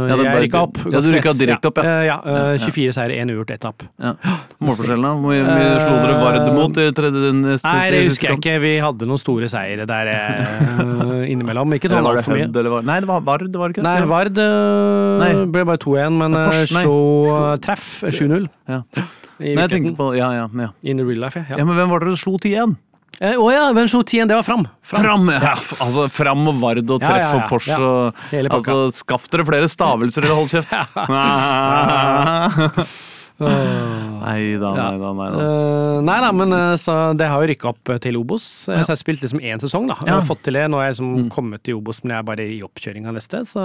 [0.10, 0.78] Ja, jeg rykka opp.
[0.90, 1.84] ja, du rykka direkte opp, ja.
[2.02, 3.84] Eh, ja, eh, 24 seire, 1 uavgjort, 1 tap.
[4.02, 4.14] Ja.
[4.66, 5.12] Målforskjellene?
[5.22, 8.56] Hvor mye slo dere Vard mot i tredje den Nei, det husker jeg ikke.
[8.64, 11.76] Vi hadde noen store seire der eh, innimellom.
[11.78, 12.50] Ikke sånn altfor mye.
[12.50, 13.86] Var Nei, det var Vard, var det ikke?
[13.86, 15.32] Nei, Vard eh, Nei.
[15.54, 16.98] ble bare 2-1, men eh, slo
[17.36, 18.82] eh, treff eh, 7-0 Ja.
[19.38, 20.48] i Nei, jeg tenkte på Ja, ja.
[20.50, 20.72] ja.
[20.82, 21.58] In the real life, ja.
[21.62, 22.74] ja men hvem var det dere slo ti igjen?
[23.20, 24.28] Eh, Å ja, hvem 10-1?
[24.30, 24.68] Det var Fram.
[24.86, 25.30] Fram!
[25.34, 28.24] Ja, altså Fram og Vard og Treff ja, ja, og Porsche og.
[28.46, 30.74] Altså, skaff dere flere stavelser, eller hold kjeft.
[33.38, 35.42] Nei da, nei da, nei da.
[35.42, 38.46] Eh, nei da, men eh, så det har jo rykka opp eh, til Obos.
[38.66, 39.98] Eh, Så jeg har spilt liksom én sesong, da.
[40.08, 40.64] Jeg har fått til det.
[40.74, 43.44] Nå har jeg liksom kommet til Obos, men jeg er bare i oppkjøringa neste.
[43.50, 43.62] Så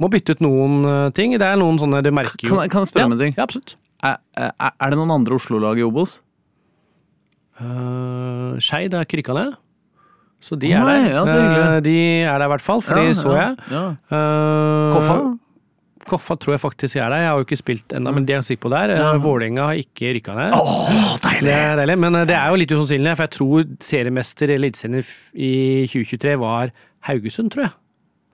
[0.00, 1.36] må bytte ut noen eh, ting.
[1.36, 3.36] Det er noen sånne du merker jo Kan kan jeg spørre ja, om en ting?
[3.36, 3.76] Ja, absolutt.
[4.06, 6.20] Er, er, er det noen andre Oslo-lag i Obos?
[7.58, 9.56] Uh, Skeid er krykka ned.
[10.38, 11.10] Så de oh, er nei, der.
[11.16, 11.38] ja, så.
[11.42, 13.56] Eh, de er der i hvert fall, for de så jeg.
[13.74, 13.84] Ja.
[14.06, 15.16] Uh, Koffa?
[16.08, 17.24] Koffa tror jeg faktisk er der.
[17.24, 18.94] Jeg har jo ikke spilt ennå, men de er sikker på der.
[18.94, 19.10] Ja.
[19.20, 20.54] Vålerenga har ikke rykka ned.
[20.54, 24.56] Åh, Det er deilig, men det er jo litt usannsynlig, for jeg tror seriemester i
[24.60, 25.02] Eliteserien
[25.34, 25.52] i
[25.90, 26.72] 2023 var
[27.10, 27.74] Haugesund, tror jeg.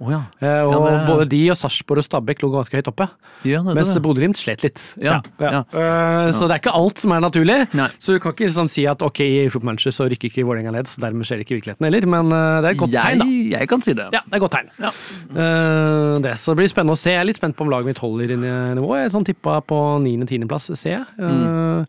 [0.02, 0.22] Å ja.
[0.42, 3.08] Eh, Og Ja, det- både de og Sarpsborg og Stabæk lå ganske høyt oppe.
[3.44, 3.94] ja det, Mens.
[4.02, 4.80] Bodø-Glimt slet litt.
[5.00, 5.62] Ja, ja.
[5.72, 7.72] Eh, Så det er ikke alt som er naturlig.
[7.74, 7.86] Nei.
[8.00, 10.86] Så du kan ikke liksom si at ok, i footmanager så rykker ikke Vålerenga ned,
[10.90, 13.18] så dermed skjer det ikke i virkeligheten heller, men uh, det er et godt tegn,
[13.18, 13.24] da.
[13.24, 14.08] Jeg, jeg kan si det.
[14.12, 14.70] Ja, det er et godt tegn.
[14.82, 14.90] Ja.
[15.30, 17.10] Eh, det, så det blir spennende å se.
[17.14, 18.36] Jeg er litt spent på om laget mitt holder i
[18.74, 18.90] nivå.
[18.98, 21.06] Jeg sånn tippa på 9.-10.-plass, ser jeg.
[21.22, 21.84] Uh,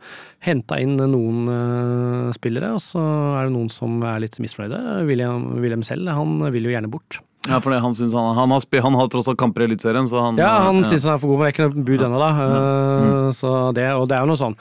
[0.45, 1.47] Henta inn noen
[2.35, 3.01] spillere, og så
[3.39, 5.05] er det noen som er litt misfornøyde.
[5.07, 7.17] William, William selv, han vil jo gjerne bort.
[7.45, 9.69] Ja, for det, han, synes han, han, har spi, han har tross alt kamper i
[9.69, 11.87] Eliteserien, så han Ja, han syns han er for god, men det er ikke noe
[11.91, 12.31] bud ennå, da.
[12.33, 13.31] Mm.
[13.37, 14.59] Så det, og det er jo noe sånn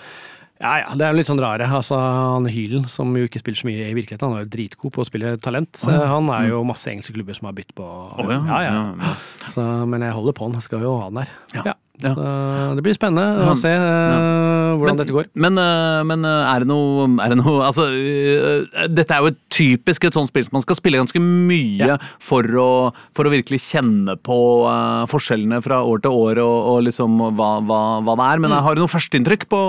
[0.64, 1.66] ja, ja, det er jo litt sånn rare.
[1.66, 4.94] Altså, han Hylen, som jo ikke spiller så mye i virkeligheten, han er jo dritgod
[4.94, 5.82] på å spille talent.
[5.90, 8.38] Eh, Han er jo masse engelske klubber som har bytt på oh, ja.
[8.48, 8.84] ja, ja.
[9.02, 9.14] Ja,
[9.50, 11.34] Så, men jeg holder på han, jeg skal jo ha han der.
[11.58, 11.74] Ja.
[12.02, 12.11] Ja.
[12.11, 15.28] Så det blir spennende å se eh, hvordan Men- dette går.
[15.38, 19.30] Men, øh, men øh, er det noe, er det noe Altså, uh, dette er jo
[19.30, 21.96] et typisk et sånt spill som man skal spille ganske mye Ja.
[22.18, 26.83] for, å, for å virkelig kjenne på uh, forskjellene fra år til år og, og
[26.88, 28.42] liksom hva, hva, hva det er.
[28.42, 29.62] Men har du noe førsteinntrykk på,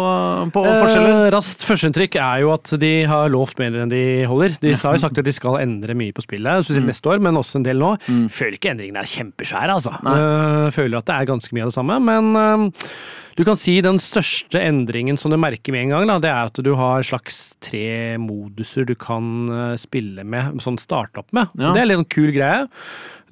[0.56, 1.14] på forskjeller?
[1.14, 1.22] Mm.
[1.28, 4.58] Eh, raskt førsteinntrykk er jo at de har lovt mer enn de holder.
[4.66, 7.38] De har jo sagt at de skal endre mye på spillet, spesielt neste år, men
[7.38, 7.94] også en del nå.
[8.34, 9.94] Føler ikke endringene er kjempesvære, altså.
[10.02, 12.88] Eh, føler at det er ganske mye av det samme, men eh,
[13.36, 16.52] du kan si den største endringen som du merker med en gang, da, det er
[16.52, 21.52] at du har slags tre moduser du kan eh, spille med, sånn starte opp med.
[21.60, 21.74] Ja.
[21.76, 22.64] Det er litt en kul greie.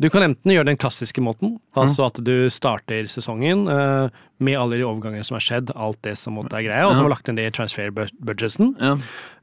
[0.01, 4.07] Du kan enten gjøre den klassiske måten, altså at du starter sesongen eh,
[4.43, 7.05] med alle de overgangene som har skjedd, alt det som måtte er greia, og som
[7.05, 8.73] har lagt inn det i transfer-budgeten.
[8.81, 8.95] Ja.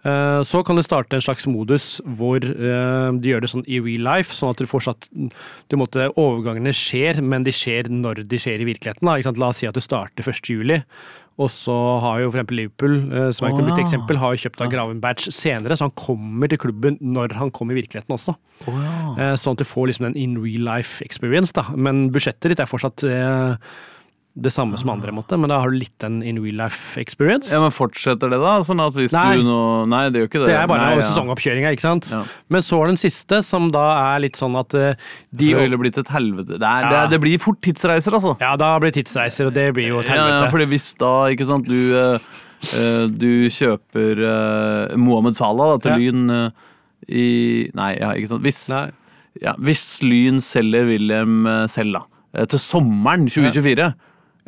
[0.02, 3.78] Eh, Så kan du starte en slags modus hvor eh, du gjør det sånn i
[3.78, 8.40] real life, sånn at du fortsatt du måtte, Overgangene skjer, men de skjer når de
[8.42, 9.06] skjer i virkeligheten.
[9.06, 9.32] Da?
[9.38, 10.42] La oss si at du starter 1.
[10.50, 10.80] juli,
[11.38, 14.70] Og så har jo eksempel Liverpool, eh, som er et eksempel, har jo kjøpt av
[14.72, 18.34] Gravenberg senere, så han kommer til klubben når han kommer i virkeligheten også.
[19.18, 21.64] Eh, Sånn at du får liksom den in real life experience, da.
[21.76, 23.56] Men budsjettet ditt er fortsatt eh,
[24.38, 27.50] det samme som andre måtte, men da har du litt den in real life experience.
[27.50, 28.52] Ja, men Fortsetter det, da?
[28.62, 29.40] Sånn at hvis Nei.
[29.40, 29.56] du nå
[29.90, 30.50] Nei, det gjør ikke det.
[30.52, 31.06] Det er bare Nei, ja.
[31.08, 32.10] sesongoppkjøringa, ikke sant.
[32.14, 32.20] Ja.
[32.54, 33.82] Men så er den siste, som da
[34.14, 34.92] er litt sånn at uh,
[35.34, 36.60] de Det ville blitt et helvete.
[36.62, 36.90] Det, er, Ja.
[36.94, 38.36] det, det blir fort tidsreiser, altså.
[38.40, 41.10] Ja, da blir det tidsreiser, og det blir jo et Ja, ja, fordi hvis da,
[41.34, 42.28] ikke sant, du, eh,
[42.78, 45.98] eh, du kjøper uh, Mohammed Salah da, til Ja.
[45.98, 46.52] Lyn
[47.10, 47.26] i
[47.74, 48.46] Nei, ja, ikke sant.
[48.46, 53.90] Hvis, ja, hvis Lyn selger William uh, selv, da, til sommeren 2024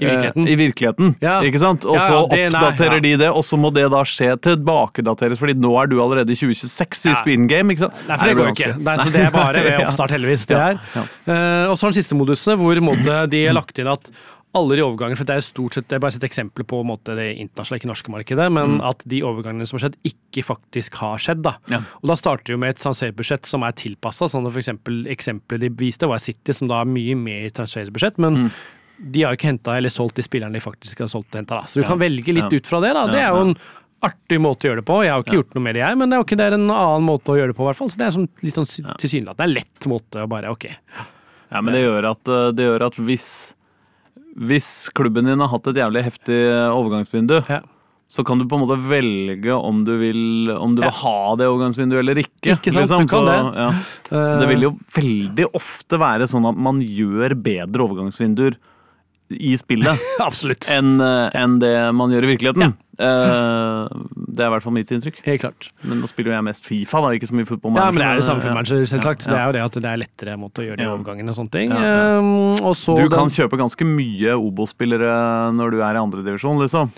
[0.03, 0.47] I virkeligheten.
[0.47, 1.37] eh, I virkeligheten, Ja.
[1.47, 1.87] ikke sant?
[1.87, 3.05] Og så ja, nei, oppdaterer ja.
[3.07, 6.39] de det, og så må det da skje tilbakedateres, fordi nå er du allerede i
[6.39, 8.03] 2026 i spin game, ikke sant?
[8.09, 8.71] Nei, for det går ikke.
[8.83, 10.47] Nei, så det er bare ved oppstart, heldigvis.
[10.51, 11.09] det Ja, er.
[11.27, 14.11] Eh, og så har den siste modusen, hvor måte, de har lagt inn at
[14.53, 17.15] alle de overgangene, for det er stort sett, det er bare et eksempel på måte,
[17.17, 21.17] det internasjonale, ikke norske markedet, men at de overgangene som har skjedd, ikke faktisk har
[21.25, 21.41] skjedd.
[21.47, 21.55] Da.
[21.73, 21.79] Ja.
[22.03, 24.29] Og da starter vi med et transferbudsjett som er tilpassa.
[24.29, 28.21] Sånn at for eksempel, eksempelet de viste, var City, som da har mye mer transferbudsjett,
[28.21, 28.51] men
[28.99, 31.63] de har jo ikke henta eller solgt de spillerne de faktisk har solgt og henta.
[31.67, 32.57] Så du kan velge litt Ja.
[32.59, 32.93] ut fra det.
[32.95, 33.07] da.
[33.07, 33.57] Det er jo en
[34.03, 35.03] artig måte å gjøre det på.
[35.05, 36.55] Jeg har ikke gjort noe med det, jeg, men det er jo ikke det er
[36.59, 37.91] en annen måte å gjøre det på, hvert fall.
[37.91, 40.69] Så det er sånn, litt sånn sy- tilsynelatende en lett måte å bare ok.
[41.53, 43.55] Ja, men det gjør at, eh, det gjør at hvis,
[44.39, 46.39] hvis klubben din har hatt et jævlig heftig
[46.73, 47.61] overgangsvindu, Ja.
[48.09, 50.89] så kan du på en måte velge om du vil, om du Ja.
[50.91, 52.57] vil ha det overgangsvinduet eller ikke.
[52.59, 53.57] Ikke sant, du kan det.
[53.57, 53.69] ja.
[54.11, 58.57] Eh, det vil jo veldig ofte være sånn at man gjør bedre overgangsvinduer
[59.41, 60.69] i spillet Absolutt.
[60.71, 62.75] enn en det man gjør i virkeligheten.
[63.03, 63.89] Eh,
[64.33, 65.21] det er i hvert fall mitt inntrykk.
[65.27, 65.69] Helt klart.
[65.83, 67.75] Men nå spiller jo jeg mest Fifa, da, ikke så mye fotball.
[67.81, 68.53] Ja, men det er jo samme Ja.
[68.55, 69.27] manager, selvsagt.
[69.27, 70.93] Ja, Det er jo det at det er lettere måte å gjøre de Ja.
[70.97, 71.71] overgangene og sånne ting.
[71.71, 72.19] Ja, ja.
[72.19, 76.61] Um, og så Du den- kan kjøpe ganske mye Obo-spillere når du er i andredivisjon,
[76.63, 76.91] liksom.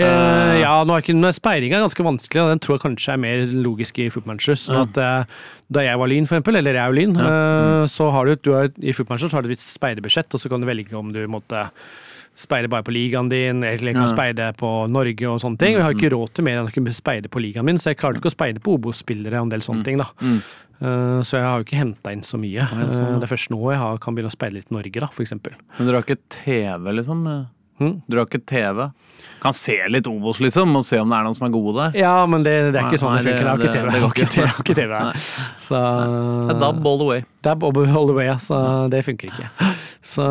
[0.00, 3.20] Eh, ja, nå er ikke, men Speiringa er ganske vanskelig, den tror jeg kanskje er
[3.20, 4.56] mer logisk i Footmanager.
[4.56, 5.34] Sånn at eh,
[5.72, 8.34] Da jeg var Lyn, for eksempel, eller jeg er jo Lyn, eh, så har du,
[8.40, 11.20] du har, i Footmanager har du et speiderbudsjett, og så kan du velge om du
[11.28, 11.66] måtte
[12.40, 14.08] speide bare på ligaen din, eller kan Ja.
[14.08, 15.74] speide på Norge og sånne ting.
[15.76, 17.92] Og jeg har ikke råd til mer enn å kunne speide på ligaen min, så
[17.92, 20.08] jeg klarte ikke å speide på Obos-spillere og en del sånne ting, da.
[20.82, 22.64] Eh, så jeg har jo ikke henta inn så mye.
[22.64, 23.18] ja, sånn, ja.
[23.20, 25.52] det er først nå jeg har, kan begynne å speide litt Norge, da, eksempel.
[25.76, 27.28] Men dere har ikke TV, liksom?
[27.82, 27.94] Mm.
[28.08, 28.86] Dere har ikke TV?
[29.42, 31.96] Kan se litt Obos, liksom, og se om det er noen som er gode der?
[31.98, 33.42] Ja, men det, det er ikke sånn Nei, det funker.
[33.42, 33.86] Jeg har ikke TV.
[33.90, 34.02] det
[34.46, 34.76] har ikke.
[34.78, 34.92] TV.
[35.64, 35.80] Så
[36.46, 37.24] Det er DAB all the way.
[37.42, 38.36] Dab all the- way, ja.
[38.38, 38.60] Så
[38.92, 39.48] det funker ikke.
[40.02, 40.22] Så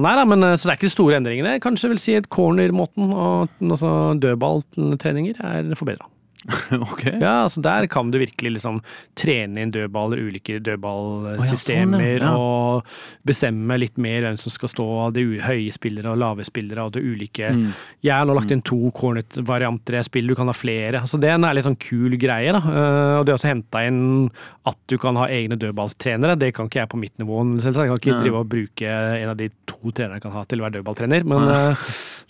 [0.00, 1.54] nei da, men eh, så det er ikke de store endringene.
[1.64, 6.08] Kanskje vil si at corner-måten og altså dødballtreninger er forbedra.
[6.90, 7.02] ok.
[7.20, 8.80] Ja, altså der kan du virkelig liksom
[9.18, 12.34] trene inn dødballer, ulike dødballsystemer, oh, ja, sånn, ja.
[12.36, 16.84] og bestemme litt mer hvem som skal stå av de høye spillere og lave spillere,
[16.84, 17.72] og det ulike Mm.
[18.04, 21.00] Jeg har nå lagt inn to cornet-varianter jeg spiller, du kan ha flere.
[21.00, 22.60] Altså Det er en litt sånn kul greie, da.
[22.60, 24.30] Eh, Og det er også henta inn
[24.66, 26.38] at du kan ha egne dødballtrenere.
[26.40, 27.42] Det kan ikke jeg på mitt nivå.
[27.60, 27.84] selvsagt.
[27.84, 30.60] Jeg kan ikke drive og bruke en av de to trenerne jeg kan ha til
[30.60, 31.76] å være dødballtrener, men eh,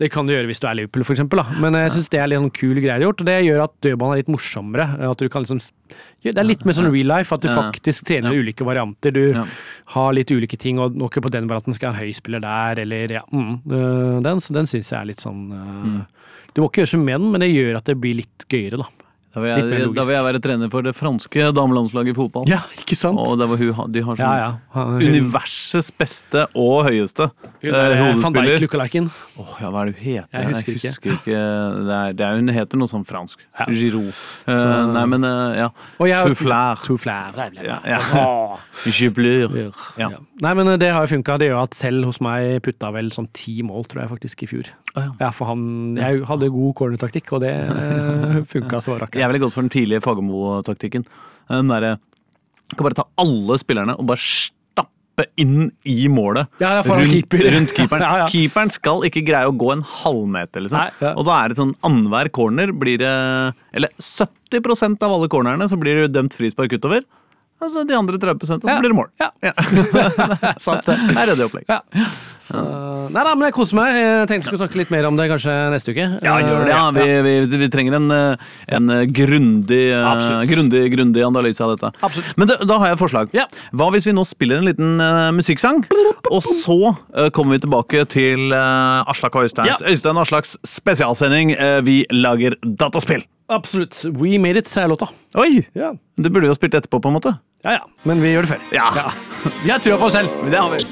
[0.02, 1.42] det kan du gjøre hvis du er Liverpool, eksempel.
[1.62, 4.14] Men jeg syns det er litt sånn kul greie gjort, og det gjør at dødballen
[4.14, 4.86] er litt morsommere.
[5.10, 5.60] At du kan liksom
[6.24, 9.12] Det er litt mer sånn real life, at du faktisk trener ulike varianter.
[9.12, 9.44] Du
[9.94, 12.80] har litt ulike ting, og noe på den varianten skal ha en høy spiller der,
[12.84, 13.22] eller ja.
[13.32, 16.04] Mm, øh, den den syns jeg er litt sånn mm.
[16.54, 19.03] Du må ikke gjøre som menn, men det gjør at det blir litt gøyere, da.
[19.34, 22.44] Da vil, jeg, da vil jeg være trener for det franske damelandslaget i fotball.
[22.46, 23.18] Ja, ikke sant?
[23.18, 24.84] Og det var hun, de har sånn ja, ja.
[25.02, 27.26] Universets beste og høyeste
[27.64, 29.08] Hun eh, er Van Dijk hodespiller.
[29.42, 30.28] Åh, ja, hva er det hun heter?
[30.38, 31.16] Jeg husker ikke.
[31.16, 31.40] ikke.
[31.88, 33.42] Det er, det er, hun heter noe sånn fransk.
[33.58, 33.66] Ja.
[33.74, 34.12] Giroud.
[34.14, 34.54] Så...
[34.54, 35.68] Uh, nei, men uh, ja.
[35.98, 36.84] Og jeg- Touflard.
[36.86, 37.42] Touflard.
[37.58, 38.00] Ja, ja.
[38.84, 39.68] Ja.
[39.98, 40.08] Ja.
[40.44, 41.40] Nei, men det har jo funka.
[41.42, 44.50] Det gjør at selv hos meg putta vel sånn ti mål, tror jeg faktisk, i
[44.54, 44.70] fjor.
[44.94, 45.12] Å, ja.
[45.20, 45.62] Ja, for han
[45.98, 47.52] Jeg hadde god cornertaktikk, og det
[48.52, 49.22] funka så Jeg rakkeren.
[49.24, 51.06] er veldig godt for den tidlige Fagermo-taktikken.
[51.50, 51.96] Den derre
[52.74, 56.48] Kan bare ta alle spillerne og bare stappe inn i målet.
[56.62, 57.44] Ja, rundt, keeper.
[57.54, 58.02] rundt keeperen.
[58.22, 58.28] Ja.
[58.32, 60.80] Keeperen skal ikke greie å gå en halvmeter, liksom.
[60.80, 61.12] Nei.
[61.14, 63.12] Og da er det sånn annenhver corner blir det
[63.76, 67.04] Eller 70% av alle cornerne så blir det dømt frispark utover.
[67.64, 68.78] Altså de andre 30 og så Ja.
[68.82, 69.10] blir det mål.
[69.20, 69.30] Ja.
[70.64, 70.96] Sant det.
[71.08, 71.66] Det er ryddig opplegg.
[71.68, 71.80] Ja.
[72.44, 72.60] Så,
[73.08, 73.94] nei da, men jeg koser meg.
[73.96, 76.04] Jeg tenkte vi skulle snakke litt mer om det kanskje neste uke.
[76.26, 76.74] Ja, gjør det.
[76.74, 76.82] Ja.
[76.92, 78.44] Vi, vi, vi trenger en, eh,
[78.76, 81.92] en eh, grundig, eh, grundig, grundig analyse av dette.
[82.04, 82.34] Absolutt.
[82.36, 83.32] Men da, da har jeg et forslag.
[83.36, 83.46] Ja.
[83.72, 85.80] Hva hvis vi nå spiller en liten uh, musikksang,
[86.28, 89.80] og så uh, kommer vi tilbake til uh, Aslak og Øysteins.
[89.80, 89.94] Ja.
[89.94, 91.56] Øystein Aslaks spesialsending.
[91.56, 93.24] uh, vi lager dataspill.
[93.52, 94.04] Absolutt.
[94.20, 95.08] We made it, sier låta.
[95.40, 95.64] Oi!
[95.76, 95.94] Ja.
[96.16, 97.34] Det burde vi ha spilt etterpå, på en måte.
[97.64, 98.64] Ja ja, men vi gjør det før.
[98.76, 98.88] Ja.
[98.96, 99.06] ja.
[99.64, 100.28] Vi har trua på oss selv.
[100.50, 100.84] Det har vi.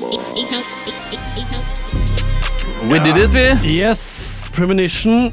[2.90, 3.74] We did it, vi.
[3.76, 4.50] Yes.
[4.56, 5.32] Premonition.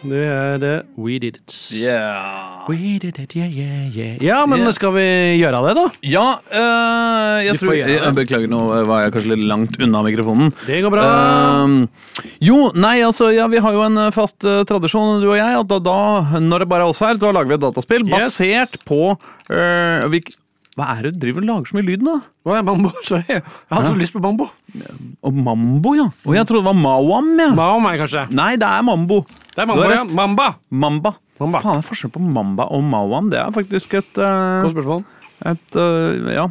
[0.00, 1.54] Det er det We Did It.
[1.76, 2.62] Yeah.
[2.70, 4.14] We did it, yeah, yeah, yeah.
[4.24, 4.72] Ja, men Yeah.
[4.72, 5.04] skal vi
[5.42, 5.84] gjøre det, da?
[6.08, 10.52] Ja, Uh, jeg Du tror jeg, Beklager, nå var jeg kanskje litt langt unna mikrofonen.
[10.66, 11.04] Det går bra.
[11.04, 11.86] Uh,
[12.40, 15.60] jo, nei, altså, ja, vi har jo en eh, fast uh, tradisjon, du og jeg.
[15.60, 18.38] At da, da, når det bare er oss her, så lager vi et dataspill Yes.
[18.40, 20.32] basert på uh, hvilk-
[20.78, 22.12] Hva er det du driver og lager så mye lyd nå?
[22.46, 22.92] Å ja, Mambo.
[23.08, 23.24] Sorry.
[23.26, 23.42] Jeg
[23.74, 24.46] har så lyst på Mambo.
[25.26, 26.06] Og Mambo, ja.
[26.24, 27.48] Og jeg trodde det var Mawam, ja.
[27.58, 28.26] Mao meg, kanskje.
[28.38, 29.22] Nei, det er Mambo.
[29.50, 30.04] Det er Mambo, ja.
[30.14, 30.46] Mamba.
[30.70, 31.14] Mamba.
[31.40, 31.60] Mamba.
[31.64, 33.28] Faen, det er forskjell på Mamba og Mawam.
[33.32, 35.04] Det er faktisk et, eh, Godt spørsmål.
[35.50, 36.46] et eh, Ja.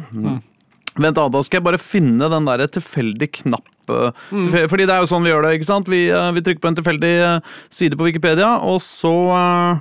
[1.00, 3.66] Vent, da, da skal jeg bare finne den der tilfeldig knapp.
[3.88, 5.52] eh, tilfe- Fordi det er jo sånn vi gjør det.
[5.60, 5.88] ikke sant?
[5.88, 9.80] Vi, eh, vi trykker på en tilfeldig eh, side på Wikipedia, og så eh,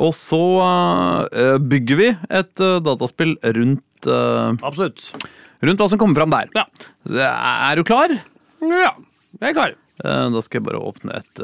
[0.00, 5.04] Og så uh, bygger vi et uh, dataspill rundt, uh, Absolutt.
[5.64, 6.52] rundt hva som kommer fram der.
[6.56, 6.66] Ja.
[7.12, 8.14] Er du klar?
[8.62, 8.92] Ja,
[9.40, 9.78] jeg er klar.
[10.02, 11.40] Da skal jeg bare åpne et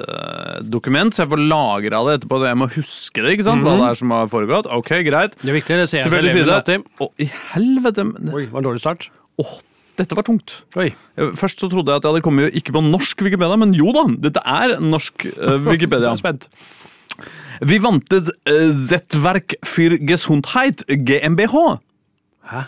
[0.66, 2.40] dokument, så jeg får lagra det etterpå.
[2.42, 3.62] Jeg må huske det, ikke sant?
[3.62, 4.66] hva det er som har foregått.
[4.74, 5.36] Ok, greit.
[5.44, 5.76] Det er viktig.
[5.78, 6.78] Det ser jeg Tilfeldig side.
[7.04, 8.06] Å, i helvete!
[8.32, 9.06] Oi, var en dårlig start.
[9.38, 9.52] Åh,
[10.00, 10.56] dette var tungt.
[10.80, 10.88] Oi.
[11.38, 14.08] Først så trodde jeg at jeg hadde kommet ikke på norsk Wikipedia, men jo da,
[14.26, 15.28] dette er norsk
[15.68, 16.08] Wikipedia.
[16.08, 16.50] Jeg er spent.
[17.60, 21.80] Vi uh, Zettwerk für Gesundheit GmbH,
[22.50, 22.62] Hæ?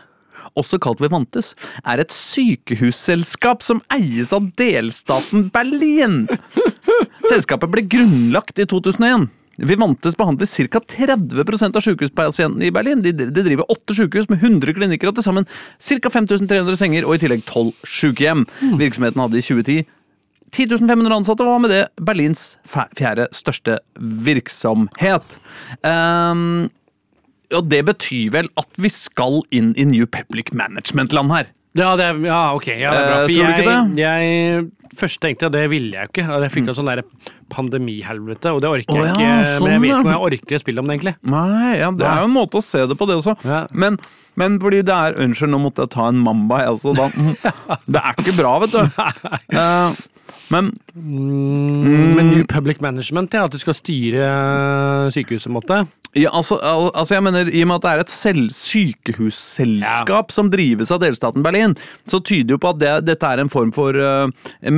[0.58, 1.54] også kalt Vivantes,
[1.86, 6.24] er et sykehusselskap som eies av delstaten Berlin.
[7.30, 9.28] Selskapet ble grunnlagt i 2001.
[9.60, 10.80] Vivantes behandler ca.
[10.80, 13.02] 30% av sykehuspasientene i Berlin.
[13.04, 16.10] De, de driver åtte sykehus med 100 klinikker og til sammen ca.
[16.10, 18.46] 5300 senger, og i tillegg 12 sykehjem.
[18.80, 19.82] Virksomheten hadde i 2010
[20.50, 25.38] 10 500 ansatte og var med det Berlins fjerde største virksomhet.
[25.86, 26.70] Um,
[27.54, 31.50] og det betyr vel at vi skal inn i New Public Management-land her.
[31.78, 32.66] Ja, det er, ja, ok.
[32.66, 33.18] Ja, det er bra.
[33.20, 34.02] Eh, tror du ikke jeg, det?
[34.02, 36.40] jeg først tenkte jeg det ville jeg jo ikke.
[36.44, 37.02] Jeg fikk en sånn der
[37.54, 39.28] pandemihelvete, og det orker jeg oh, ja, ikke.
[39.30, 41.14] men jeg sånn, vet ikke om jeg orker å spille om det, egentlig.
[41.34, 42.12] Nei, ja, det Ja.
[42.14, 43.36] er jo en måte å se det på, det også.
[43.44, 43.60] Ja.
[43.72, 43.98] Men,
[44.36, 46.62] men fordi det er Unnskyld, nå måtte jeg ta en mamba.
[46.70, 47.10] Altså, da,
[47.94, 48.82] det er ikke bra, vet du.
[49.56, 50.00] Eh,
[50.50, 54.24] men Mm, Men New Public Management, ja, at du skal styre
[55.14, 55.84] sykehuset, måtte.
[56.18, 60.32] Ja, altså, al altså jeg mener, I og med at det er et selv sykehusselskap
[60.34, 61.76] som drives av delstaten Berlin,
[62.10, 64.26] så tyder jo på at det, dette er en form for uh,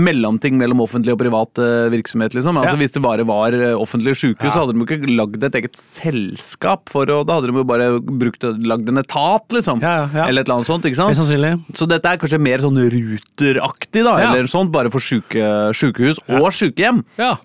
[0.03, 2.35] mellomting mellom offentlig og privat eh, virksomhet.
[2.37, 2.59] liksom.
[2.61, 2.81] Altså Ja.
[2.83, 4.55] Hvis det bare var uh, offentlig sykehus, Ja.
[4.55, 6.89] så hadde de jo ikke lagd et eget selskap.
[6.93, 9.81] for å, Da hadde de jo bare brukt, lagd en etat, liksom.
[9.83, 10.09] Ja.
[10.27, 10.85] Eller et eller annet sånt.
[10.85, 11.17] ikke sant?
[11.17, 11.55] sannsynlig.
[11.75, 16.51] Så dette er kanskje mer sånn ruteraktig, da, eller sånt, bare for syke, sykehus og
[16.53, 17.05] sykehjem.
[17.19, 17.37] Ja.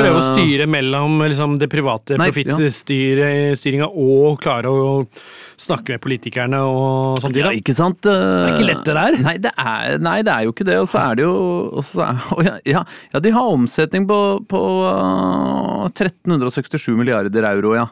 [0.00, 2.56] Prøve å Eh, styre mellom liksom, det private profittstyringa
[3.56, 5.06] profittstyringa og klare å
[5.56, 7.36] snakke med politikerne og sånt.
[7.36, 8.00] Ja, Ja, ikke sant?
[8.04, 9.18] Det er ikke lett, det der.
[9.24, 10.78] Nei, det er, nei, det er jo ikke det.
[10.82, 11.36] Og så er det jo
[12.04, 12.82] er, ja, ja,
[13.14, 14.18] ja, de har omsetning på,
[14.50, 17.86] på uh, 1367 milliarder euro, ja.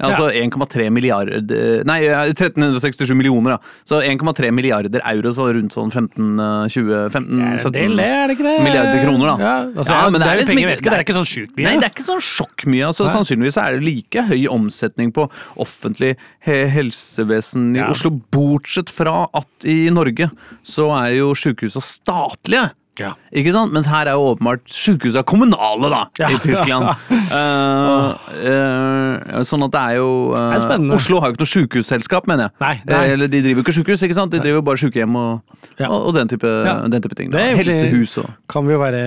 [0.00, 3.58] Ja, altså 1,3 milliarder Nei, 1367 millioner, da.
[3.86, 8.08] Så 1,3 milliarder euro, så rundt sånn 15-20 15, Det er en 17 del, det,
[8.10, 8.54] er det ikke det?
[8.66, 9.36] milliarder kroner, da.
[9.38, 11.64] Ja, altså, Ja, men det, det er liksom ikke- det er ikke sånn sjukt mye.
[11.68, 12.84] Nei, det er ikke sånn sjokkmye.
[12.90, 13.14] Altså, Nei.
[13.14, 17.90] sannsynligvis er det like høy omsetning på offentlig he helsevesen i Ja.
[17.90, 20.30] Oslo, bortsett fra at i Norge
[20.64, 22.72] så er jo sjukehusa statlige.
[23.00, 23.12] Ja.
[23.34, 23.72] Ikke sant?
[23.74, 26.28] Mens her er jo åpenbart sjukehusa kommunale, da, Ja.
[26.30, 26.86] i Tyskland.
[27.10, 28.14] uh,
[28.48, 30.94] uh, sånn at det er jo uh.
[30.94, 32.54] Oslo har jo ikke noe sykehusselskap, mener jeg.
[32.62, 33.02] Nei, nei.
[33.16, 34.34] Eller de driver jo ikke sykehus, ikke sant?
[34.34, 35.88] De driver jo bare sykehjem og, Ja.
[35.88, 36.54] og, og den, type,
[36.94, 37.32] den type ting.
[37.34, 37.42] Da.
[37.58, 39.04] Helsehus og Kan vi jo være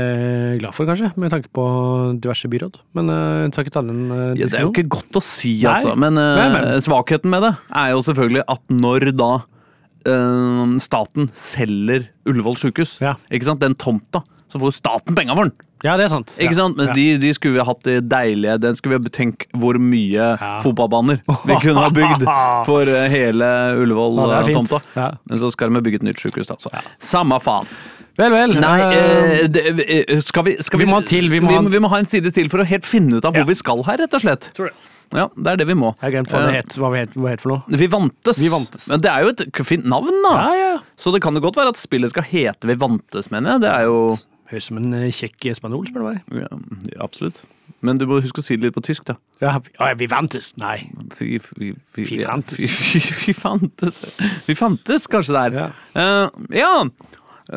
[0.60, 1.68] glad for, kanskje, med tanke på
[2.20, 2.80] diverse byråd.
[2.98, 5.96] Men uh, skal ikke ta uh, Ja, det er jo ikke godt å si, altså.
[5.96, 9.32] Men, Nei, men- svakheten med det er jo selvfølgelig at når da
[10.08, 13.16] eh, staten selger Ullevål sykehus, Ja.
[13.32, 13.62] ikke sant?
[13.64, 15.54] den tomta, så får jo staten penga for den.
[15.86, 16.32] Ja, det er sant.
[16.42, 16.78] Ikke sant?
[16.80, 16.96] Mens ja.
[16.98, 20.56] de, de skulle vi hatt det deilige Den skulle vi tenkt hvor mye Ja.
[20.64, 22.24] fotballbaner vi kunne ha bygd
[22.66, 23.50] for eh, hele.
[23.84, 24.80] Ullevål-tomta.
[24.96, 25.12] Ja.
[25.30, 26.58] Men så skal de bygge et nytt sykehus, da.
[26.58, 26.74] Så.
[26.98, 27.70] Samme faen.
[28.18, 28.56] Vel, vel.
[28.58, 31.76] Nei, eh, eh, det, eh, skal vi skal vi må ha til, vi må vi,
[31.76, 33.84] vi må ha en side til for å helt finne ut av hvor vi skal
[33.86, 34.50] her, rett og slett.
[34.58, 34.76] tror det.
[35.16, 35.94] Ja, det er det vi må.
[35.98, 37.78] Jeg har glemt hva det Eh, het, hva vi het, hva het for noe.
[37.80, 38.40] Vivantes.
[38.42, 38.88] Vivantes.
[38.92, 40.34] Men det er jo et fint navn, da.
[40.36, 40.72] Ja, ja.
[41.00, 43.68] Så det kan jo godt være at spillet skal hete Vivantes, mener jeg.
[43.68, 44.02] Det er jo
[44.48, 46.20] Høres som en eh, kjekk spanjol, spør du meg.
[46.40, 47.42] ja, Absolutt.
[47.84, 49.18] Men du må huske å si det litt på tysk, da.
[49.44, 50.54] Ja, ja, vi vantes.
[50.58, 50.88] Nei.
[51.20, 52.58] Vi, vi, vi, vi fantes.
[53.28, 54.00] Vi, fantes.
[54.48, 55.58] Vi fantes, kanskje det er.
[55.60, 55.68] Ja.
[56.00, 56.72] Uh, ja.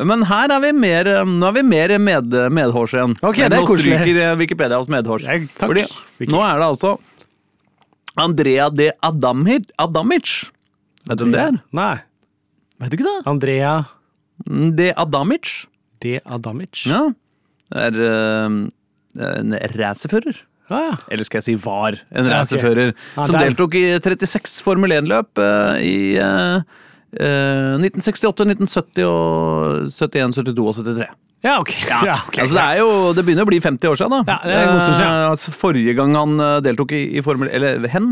[0.07, 3.15] Men her er vi mer, nå er vi mer med, medhårs igjen.
[3.23, 5.25] Ok, det er nå stryker Wikipedia oss medhårs.
[5.27, 5.71] Ja, takk.
[5.73, 6.93] Fordi nå er det altså
[8.19, 9.71] Andrea de Adamic.
[9.79, 10.51] Adamic.
[11.07, 11.59] Vet du hvem det er?
[11.75, 11.95] Nei.
[12.81, 13.17] Vet du ikke det?
[13.29, 13.73] Andrea
[14.47, 15.65] De Adamic.
[16.01, 16.17] D.
[16.25, 16.85] Adamic.
[16.89, 17.03] Ja.
[17.71, 18.55] Det er eh,
[19.37, 20.39] en racerfører.
[20.71, 20.95] Ah, ja.
[21.11, 22.93] Eller skal jeg si var en Ja, racerfører.
[22.93, 23.17] Okay.
[23.17, 23.49] Ah, som der.
[23.49, 26.63] deltok i 36 Formel 1-løp uh, i uh,
[27.19, 31.09] uh, 1968, 1970 og 71, 72 og 73.
[31.41, 31.71] Ja, ok.
[31.89, 32.43] Ja, okay.
[32.43, 34.35] altså det, er jo, det begynner å bli 50 år siden, da.
[34.35, 35.07] Ja, er stund siden.
[35.07, 38.11] Eh, altså forrige gang han eh, deltok i, i Formel Eller hen.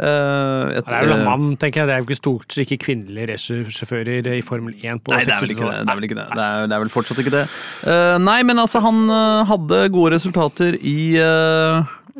[0.00, 1.90] eh, et- Det er vel en eh, mann, tenker jeg.
[1.90, 5.44] Det er jo ikke stort ikke kvinnelige racersjåfører i Formel 1 på Nei, det er
[5.44, 5.82] vel ikke det.
[5.84, 6.26] Det er vel, ikke det.
[6.32, 7.42] Det, er, det er vel fortsatt ikke det.
[7.84, 10.96] Eh, nei, men altså, han eh, hadde gode resultater i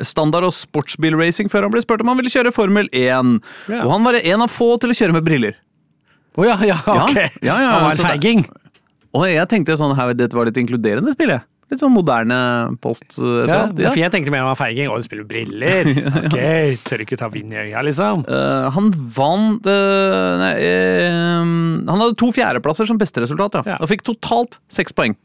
[0.04, 3.40] standard- og sportsbilracing før han ble spurt om han ville kjøre Formel 1.
[3.70, 3.80] Ja.
[3.86, 5.56] Og han var en av få til å kjøre med briller.
[6.34, 7.14] Å ja, ja, ok.
[7.46, 8.44] ja, ja, han var en feiging.
[9.14, 11.44] Og jeg tenkte sånn, her, dette var litt inkluderende spill, jeg.
[11.72, 12.36] Litt sånn moderne
[12.82, 13.06] post.
[13.22, 13.60] eh, Ja.
[13.78, 13.92] Ja.
[13.96, 14.90] jeg tenkte mer om han feiging.
[14.92, 15.88] Å, du spiller briller.
[16.26, 16.36] Ok,
[16.84, 18.24] tør ikke ta vind i øya, liksom.
[18.28, 21.40] Uh, han vant uh, nei, uh,
[21.88, 23.60] Han hadde to fjerdeplasser som beste resultat.
[23.64, 23.78] Ja.
[23.80, 25.16] og fikk totalt seks poeng.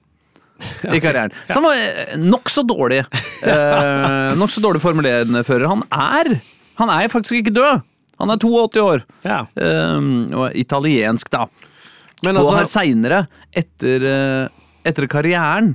[0.95, 1.31] I karrieren.
[1.47, 3.03] Så han var nokså dårlig.
[3.39, 5.63] Uh, nokså dårlig Formel 1-fører.
[5.71, 6.33] Han er
[6.81, 7.85] Han er faktisk ikke død!
[8.19, 9.03] Han er 82 år.
[9.23, 9.37] Ja.
[10.35, 11.45] Og italiensk, da.
[12.25, 13.21] Men og har altså, seinere,
[13.55, 14.47] etter, eh,
[14.89, 15.73] etter karrieren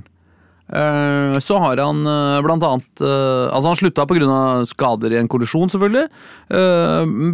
[0.69, 4.65] eh, så har han eh, blant annet Altså, han slutta pga.
[4.69, 6.05] skader i en kollisjon, selvfølgelig.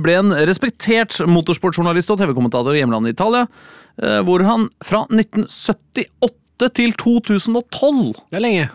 [0.03, 3.45] Ble en respektert motorsportjournalist og TV-kommentator i hjemlandet Italia.
[4.25, 8.65] Hvor han fra 1978 til 2012 det er lenge.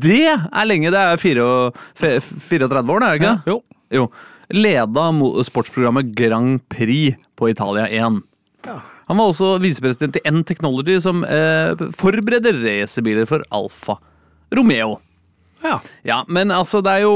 [0.00, 0.90] Det er lenge!
[0.94, 3.34] Det er fire og- fe- 34 år, er det ikke?
[3.46, 3.62] Ja, Jo.
[3.92, 4.06] Jo.
[4.50, 5.04] Leda
[5.46, 8.22] sportsprogrammet Grand Prix på Italia 1.
[8.66, 8.78] Ja.
[9.10, 13.96] Han var også visepresident i N Technology, som eh, forbereder racerbiler for Alfa
[14.54, 15.00] Romeo.
[15.62, 15.76] Ja.
[16.08, 17.14] Ja, men altså, det er jo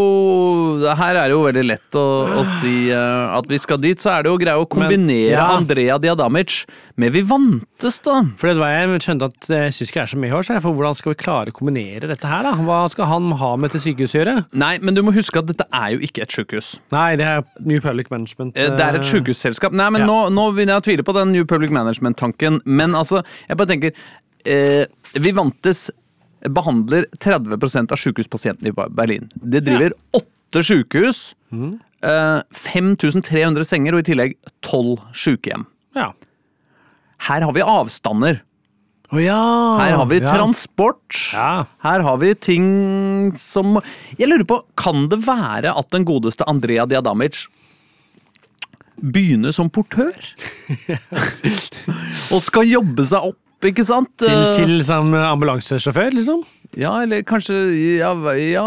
[0.84, 2.04] Her er det jo veldig lett å,
[2.40, 4.00] å si uh, at vi skal dit.
[4.00, 5.46] Så er det jo greie å kombinere ja.
[5.56, 6.64] Andrea Diadamic
[7.00, 8.18] med Vivantes, da.
[8.38, 10.64] For det var jeg skjønte at jeg syns ikke er så mye år, så jeg,
[10.66, 12.52] for hvordan skal vi klare å kombinere dette her, da?
[12.66, 14.36] Hva skal han ha med til sykehus å gjøre?
[14.64, 16.74] Nei, men du må huske at dette er jo ikke et sykehus.
[16.94, 18.54] Nei, det er New Public Management.
[18.58, 19.74] Uh, Det er et sykehusselskap.
[19.74, 20.10] Nei, men ja.
[20.10, 22.60] nå, nå begynner jeg å tvile på den New Public Management-tanken.
[22.68, 23.96] Men altså, jeg bare tenker
[24.44, 24.84] eh,
[25.18, 25.88] Vivantes
[26.50, 29.28] behandler 30% av sykehuspasientene i Berlin.
[29.34, 31.78] Det driver åtte sykehus, Mm.
[32.02, 35.66] eh, 5300 senger og i tillegg tolv sykehjem.
[35.94, 36.12] Ja.
[37.28, 38.40] Her har vi avstander.
[39.12, 39.78] Å ja!
[39.78, 41.18] Her har vi transport.
[41.32, 41.66] Ja.
[41.84, 43.80] Her har vi ting som
[44.18, 47.46] Jeg lurer på, kan det være at den godeste Andrea Diadamic
[49.00, 50.14] begynner som portør?
[52.34, 53.38] Og skal jobbe seg opp,
[53.70, 54.10] ikke sant?
[54.20, 56.42] Til, til som ambulansesjåfør, liksom?
[56.78, 57.54] Ja, eller kanskje
[58.00, 58.64] Ja, ja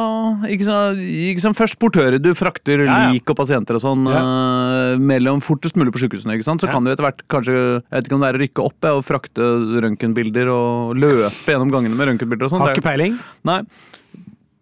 [0.47, 2.19] ikke, sånn, ikke først portører.
[2.23, 3.11] Du frakter Ja, ja.
[3.11, 6.37] lik og pasienter og sånn eh, mellom fortest mulig på sykehusene.
[6.37, 6.61] ikke sant?
[6.63, 6.73] Så Ja.
[6.73, 8.93] kan du etter hvert kanskje Jeg vet ikke om det er å rykke opp ja,
[8.95, 9.43] og frakte
[9.83, 12.59] røntgenbilder og løpe gjennom gangene med røntgenbilder og sånn.
[12.63, 13.19] Har ikke peiling.
[13.43, 13.61] Nei.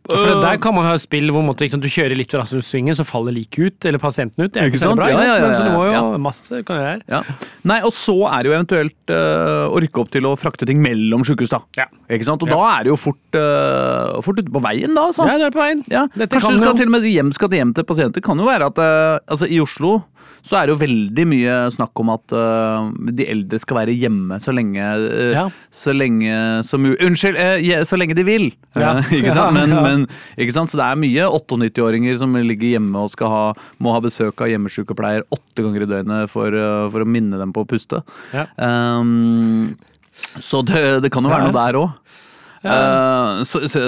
[0.05, 2.93] For der kan man ha et spill hvor måtte, liksom, du kjører litt fra svingen,
[2.97, 4.51] så faller liket ut, eller pasienten ut.
[4.53, 4.99] Det er Ikke ikke sant?
[4.99, 5.07] bra.
[5.09, 7.01] Ja, ja, ja, ja, så du må jo masse kan gjøre her.
[7.09, 7.21] Ja.
[7.71, 11.25] Nei, og så er det jo eventuelt uh, rykke opp til å frakte ting mellom
[11.27, 11.61] sykehus, da.
[11.79, 11.87] Ja.
[12.09, 12.45] Ikke sant?
[12.45, 15.07] Og da er det jo fort, uh, fort ute på veien, da.
[15.15, 15.25] Så.
[15.25, 15.81] Ja, du er på veien.
[15.89, 18.21] Kanskje kan du skal jo- til og med hjem, skal hjem til pasienter.
[18.25, 20.03] Kan jo være at uh, altså, i Oslo
[20.45, 24.37] så er det jo veldig mye snakk om at uh, de eldre skal være hjemme
[24.43, 25.45] så lenge uh, Ja.
[25.73, 26.35] Så lenge
[26.67, 28.45] som Unnskyld, Uh, yeah, så lenge de vil!
[28.77, 28.99] Ja.
[29.01, 29.57] Eh, ikke sant?
[29.57, 30.05] Men, men
[30.39, 30.71] ikke sant?
[30.71, 33.43] Så det er mye 98-åringer som ligger hjemme og skal ha,
[33.81, 36.55] må ha besøk av hjemmesykepleier åtte ganger i døgnet for,
[36.93, 38.01] for å minne dem på å puste.
[38.35, 38.47] Ja.
[38.55, 39.75] Um,
[40.39, 42.21] så det, det kan jo være noe der òg.
[43.45, 43.83] Så, så,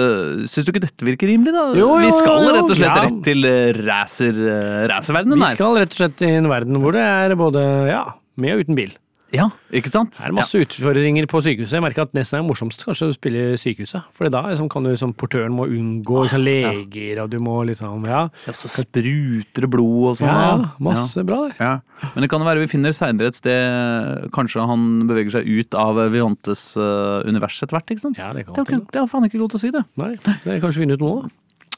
[0.46, 1.66] Syns du ikke dette virker rimelig, da?
[1.78, 3.04] Jo, jo, Vi skal jo, rett og slett ja.
[3.08, 3.50] rett til
[3.88, 5.42] racerverdenen racer, her.
[5.42, 8.04] Vi skal rett og slett i en verden hvor det er både ja,
[8.38, 8.94] med og uten bil.
[9.30, 10.16] Ja, ikke sant?
[10.16, 11.74] Det er masse utfordringer på sykehuset.
[11.76, 14.06] Jeg merker at det nesten er morsomst kanskje å spille sykehuset.
[14.16, 18.06] For da liksom, kan du som portøren må unngå liksom, leger, og du må liksom
[18.08, 20.32] Ja, Ja, så spruter det blod og sånn.
[20.32, 21.56] ja, masse bra der.
[21.60, 21.74] Ja.
[22.14, 25.98] Men det kan være vi finner seinere et sted Kanskje han beveger seg ut av
[26.14, 27.90] Viontes uh, univers etter hvert.
[27.92, 28.16] ikke sant?
[28.16, 29.84] Ja, det Det kan er, ikke- det er faen ikke godt å si, det.
[30.00, 31.28] Nei, det er kanskje vi finner ut nå, da.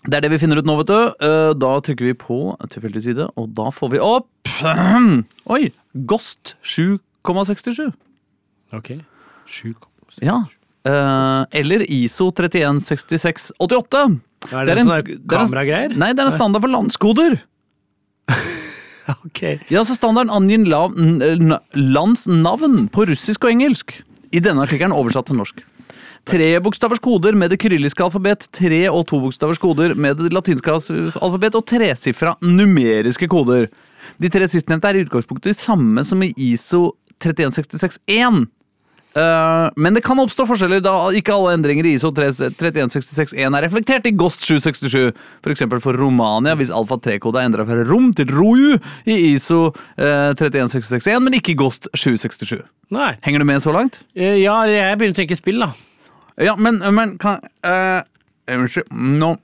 [0.06, 1.00] Det er det vi finner ut nå, vet du.
[1.26, 2.38] Eh, Da trykker vi på
[2.72, 4.28] tilfeldig side, og da får vi opp
[5.50, 5.72] Oi!
[6.06, 6.54] Gost
[7.24, 7.92] 7,67.
[8.72, 8.92] Ok.
[9.46, 10.22] 7,67.
[10.24, 10.38] Ja.
[10.88, 14.20] Eh, eller ISO 316688.
[14.50, 15.96] Er det, Det er en- er kameragreier?
[16.00, 17.40] Nei, det er en standard for landskoder.
[19.26, 19.40] Ok.
[19.68, 20.62] Ja, så Standarden angir
[21.74, 23.97] lands navn på russisk og engelsk.
[24.30, 25.64] I denne artikkelen oversatt til norsk.
[26.30, 31.66] Trebokstavers koder med det kyrilliske alfabet, tre- og tobokstavers koder med det latinske alfabet og
[31.66, 33.66] tresifra numeriske koder.
[34.20, 36.92] De tre sistnevnte er i utgangspunktet de samme som i ISO
[37.23, 38.49] 31661.
[39.11, 44.07] Uh, men det kan oppstå forskjeller da ikke alle endringer i ISO 3166-1 er reflektert
[44.07, 45.11] i GOST 767.
[45.43, 45.64] F.eks.
[45.64, 48.77] For, for Romania, hvis alfa 3-kode er endra fra rom til roju
[49.11, 52.62] i ISO uh, 3166-1, men ikke i GOST 767.
[52.95, 53.12] Nei.
[53.27, 54.03] Henger du med så langt?
[54.14, 55.73] Uh, Ja, jeg begynner å tenke spill, da.
[56.41, 58.01] Ja, men, men kan eh,
[58.51, 58.89] Unnskyld.
[58.91, 59.35] Nå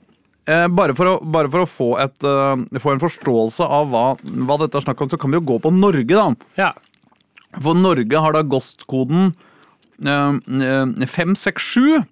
[0.49, 4.05] eh, bare, for å, bare for å få, et, uh, få en forståelse av hva,
[4.47, 6.27] hva dette er snakk om, så kan vi jo gå på Norge, da.
[6.59, 6.71] Ja.
[7.55, 9.31] For Norge har da GOST-koden
[10.05, 10.33] eh,
[10.67, 12.03] eh, 567.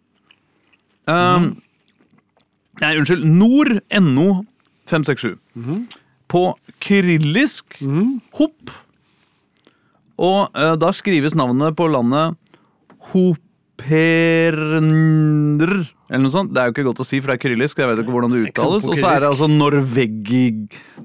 [1.07, 1.39] Eh,
[2.81, 3.23] Nei, unnskyld.
[3.25, 4.43] Nord NO
[4.91, 5.37] 567.
[6.31, 6.41] På
[6.83, 7.77] kyrillisk
[8.39, 8.71] hopp.
[10.17, 12.35] Og eh, da skrives navnet på landet
[14.45, 15.71] Hoperndr,
[16.09, 16.51] eller noe sånt.
[16.55, 17.79] Det er jo ikke godt å si, for det er kyrillisk.
[17.81, 18.87] Jeg vet ikke hvordan det uttales.
[18.89, 20.45] Og så er det altså Norvegi,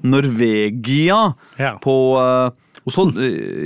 [0.03, 1.19] Norvegia
[1.61, 1.73] Ja.
[1.83, 2.49] på eh,
[2.85, 3.03] på,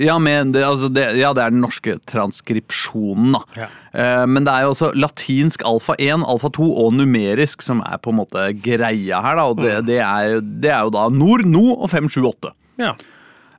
[0.03, 3.41] ja, men det, altså det, ja, det er den norske transkripsjonen, da.
[3.55, 3.69] Ja.
[3.95, 8.01] Eh, men det er jo også latinsk alfa 1, alfa 2 og numerisk som er
[8.03, 9.47] på en måte greia her, da.
[9.47, 12.51] Og det, det, er, det er jo da nord, no og 578.
[12.83, 12.91] Ja.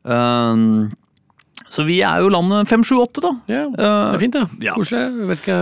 [0.04, 0.92] Um,
[1.76, 3.32] så vi er jo landet 578, da.
[3.52, 3.64] ja.
[3.76, 4.44] Det er fint, da.
[4.64, 4.74] ja.
[4.78, 5.26] Koselig.
[5.30, 5.58] Vet ikke.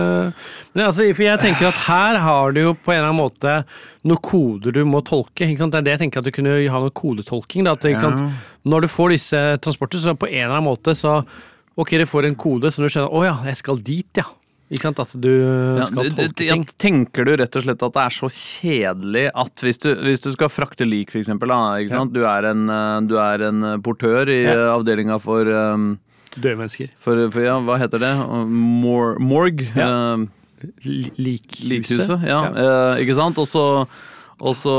[0.75, 3.55] Men altså, for jeg tenker at her har du jo på en eller annen måte
[4.07, 5.43] noen koder du må tolke.
[5.49, 5.75] Ikke sant?
[5.75, 7.67] Det er det jeg tenker at du kunne ha noe kodetolking.
[7.67, 8.23] Da, at, ikke sant?
[8.65, 11.19] Når du får disse transporter, så på en eller annen måte så
[11.75, 14.23] Ok, du får en kode som du skjønner Å ja, jeg skal dit, ja.
[14.71, 15.01] Ikke sant?
[15.03, 16.47] At du Ja, skal tolke ting.
[16.63, 20.23] ja, tenker du rett og slett at det er så kjedelig at hvis du, hvis
[20.23, 22.05] du skal frakte lik, for eksempel, da, Ja.
[22.09, 24.55] Du, er en, eh, du er en portør i Ja.
[24.55, 25.99] eh, avdelinga for um,
[26.35, 26.89] Døde mennesker.
[26.99, 28.13] For, for ja, hva heter det?
[28.51, 29.63] Mor morg?
[29.75, 29.87] Ja.
[30.15, 30.25] eh,
[31.19, 31.63] Likhuset.
[31.69, 32.41] likhuset, ja.
[32.51, 33.37] Eh, ikke sant?
[33.41, 33.65] Og så
[34.43, 34.71] og så,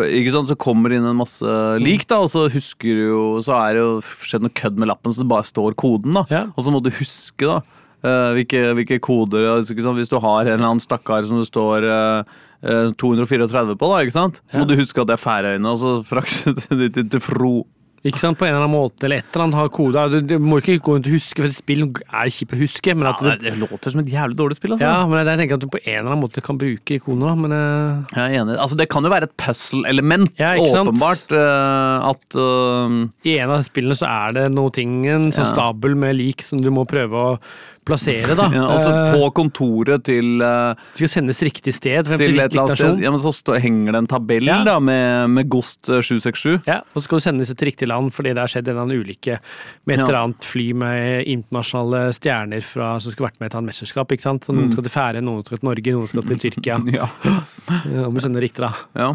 [0.00, 1.44] ikke sant, så kommer det inn en masse
[1.84, 3.90] lik, da, og så husker du jo Så er det jo
[4.24, 6.22] skjedd noe kødd med lappen, så det bare står koden, da.
[6.32, 6.40] Ja.
[6.56, 7.58] Og så må du huske, da,
[8.00, 10.00] eh, hvilke, hvilke koder ikke sant?
[10.00, 12.32] Hvis du har en eller annen stakkar som det står eh,
[12.64, 14.40] eh, 234 på, da, ikke sant?
[14.48, 14.64] Så Ja.
[14.64, 17.52] må du huske at det er Færøyene, og så frakte de til, til Fro.
[18.00, 20.06] Ikke sant, På en eller annen måte, eller et eller annet har koda.
[20.08, 22.94] Du, du må ikke gå rundt og huske, for et spill er kjipt å huske.
[22.96, 24.88] Men at du, det, det låter som et jævlig dårlig spill, altså.
[24.88, 27.28] ja, men jeg tenker at du på en eller annen måte kan bruke ikoner.
[27.28, 28.56] da, Men eh, Jeg er enig.
[28.56, 31.26] Altså, det kan jo være et puzzle-element, Ja, åpenbart.
[31.34, 32.96] Uh, at uh...
[33.28, 35.52] i en av spillene så er det noe ting, en sånn Ja.
[35.52, 37.36] stabel med lik som du må prøve å
[37.90, 38.36] plassere.
[38.38, 38.46] da.
[38.58, 42.06] ja, Altså Eh, på kontoret til, uh, skal sendes riktig sted.
[42.08, 43.02] Frem til til et eller annet sted.
[43.04, 44.60] Ja, men så stå, henger det en tabell Ja.
[44.64, 46.64] da med, med Gost eh, 767.
[46.70, 48.86] Ja, og så skal du sendes til riktig land fordi det har skjedd en eller
[48.86, 49.38] annen ulykke
[49.86, 50.06] med et Ja.
[50.06, 54.12] eller annet fly med internasjonale stjerner fra, som skulle vært med i et annet mesterskap.
[54.12, 54.44] ikke sant?
[54.46, 54.60] Så Mm.
[54.60, 56.78] Noen skal til Færøyene, noen skal til Norge, noen skal til Tyrkia.
[57.00, 57.06] Ja.
[57.90, 58.72] Ja, må du sende riktig da.
[58.96, 59.14] ja.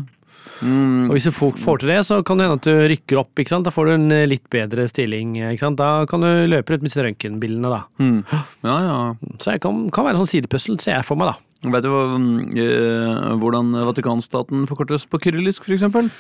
[0.64, 3.34] Mm, Og hvis du får, til det, så kan det hende at du rykker opp.
[3.41, 3.66] ikke sant?
[3.68, 5.34] Da får du en eh, litt bedre stilling.
[5.41, 5.78] ikke sant?
[5.82, 7.70] Da kan du løpe rundt med disse røntgenbildene.
[7.74, 7.82] da.
[7.99, 8.22] mm.
[8.64, 8.99] ja, ja.
[9.41, 11.34] Så det kan, kan være en sånn sidepussel, ser jeg for meg.
[11.34, 11.70] da.
[11.76, 12.32] Vet du mm,
[12.62, 16.12] eh, hvordan Vatikanstaten forkortes på kyrillisk, for eksempel?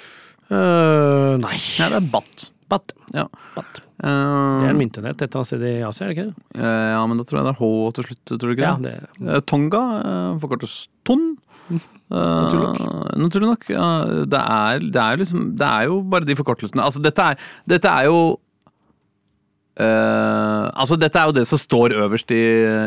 [0.49, 1.37] nei.
[1.41, 1.55] nei.
[1.79, 2.49] Ja, det er BAT.
[2.69, 2.93] Bat.
[3.13, 3.27] Ja.
[3.55, 3.79] Bat.
[4.01, 6.45] Uh, Det er en myntenhet et eller annet sted i Asia, er det ikke det?
[6.57, 8.71] Uh, ja, men da tror jeg det er H til slutt, tror du ikke Ja,
[8.81, 8.93] det?
[9.19, 10.73] det Eh, Tonga eh, forkortes
[11.05, 11.23] Ton.
[11.71, 11.79] Eh,
[12.11, 13.63] Naturlig naturlig nok.
[13.71, 16.83] Uh, det, er, det, er liksom, det er jo bare de forkortelsene.
[16.85, 17.39] Altså, dette er,
[17.69, 18.19] dette er jo
[19.81, 22.43] uh, altså Dette er jo det som står øverst i,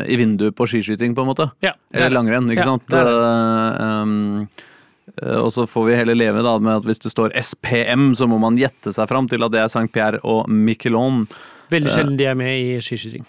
[0.07, 1.49] i vinduet på skiskyting, på en måte.
[1.65, 2.87] Ja, er Eller langrenn, ikke Ja, sant?
[2.89, 3.05] det
[3.83, 4.49] um,
[5.19, 8.37] og så får vi heller leve da med at hvis det står SPM, så må
[8.39, 9.89] man gjette seg fram til at det er St.
[9.91, 11.25] Pierre og Miquelon.
[11.73, 13.25] Veldig sjelden de er med i skiskyting.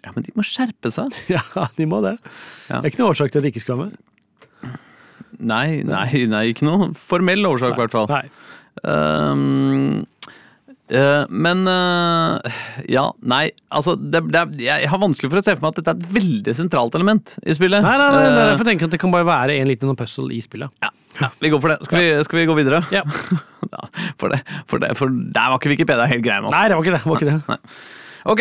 [0.00, 1.12] Ja, men de må skjerpe seg.
[1.36, 1.42] Ja,
[1.76, 2.16] de må det.
[2.70, 2.80] Ja.
[2.80, 4.00] Det er ikke noe årsak til at de ikke skal være med.
[5.38, 8.10] Nei, nei, nei, ikke noe formell årsak, i hvert fall.
[8.10, 8.24] Nei.
[8.80, 10.06] Um,
[11.30, 12.54] men eh,
[12.90, 15.92] Ja, nei, altså det, det, Jeg har vanskelig for å se for meg at dette
[15.92, 17.84] er et veldig sentralt element i spillet.
[17.84, 19.98] Nei, nei, nei, nei, Eh, derfor tenker at det kan bare være en liten sånn
[19.98, 20.72] puzzle i spillet.
[20.82, 21.78] ja, ja, vi går for det.
[21.86, 22.82] Skal vi, skal vi gå videre?
[22.94, 23.04] Ja.
[23.70, 23.84] Ja,
[24.18, 26.56] for, det, for, det, for der var ikke Wikipedia helt grei med oss.
[26.56, 27.02] Nei, det var ikke det.
[27.04, 27.68] det, var ikke det.
[28.32, 28.40] Ok.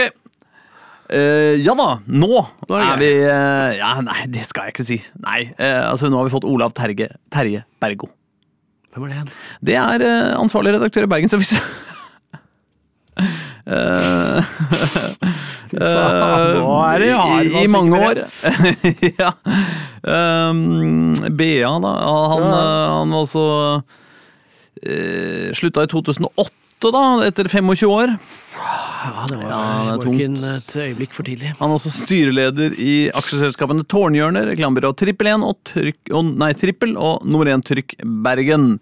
[1.10, 2.28] Eh, ja da, nå,
[2.70, 5.00] Nå er er vi uh, Ja, nei, det skal jeg ikke si.
[5.24, 8.12] Nei, uh, altså Nå har vi fått Olav Terje, Terje Bergo.
[8.94, 9.32] Hvem er det igjen?
[9.70, 10.06] Det er
[10.38, 11.56] ansvarlig redaktør i Bergensavis.
[13.70, 14.40] Eh,
[15.70, 18.22] faen, nå er det i, I mange år.
[19.22, 19.34] Ja.
[20.02, 21.92] Um, BA, da.
[22.32, 22.62] Han, Ja.
[23.02, 23.44] han var også
[23.84, 28.16] uh, Slutta i 2008, da, etter 25 år.
[28.60, 30.20] Ja, det var, Ja, tungt.
[30.20, 31.54] ikke et øyeblikk for tidlig.
[31.60, 36.98] Han er også styreleder i aksjeselskapene Tårnhjørner, reklamebyrå Trippel 1 og, trykk, og, nei, Trippel
[37.00, 37.96] og nummer 1 Trykk
[38.26, 38.76] Bergen.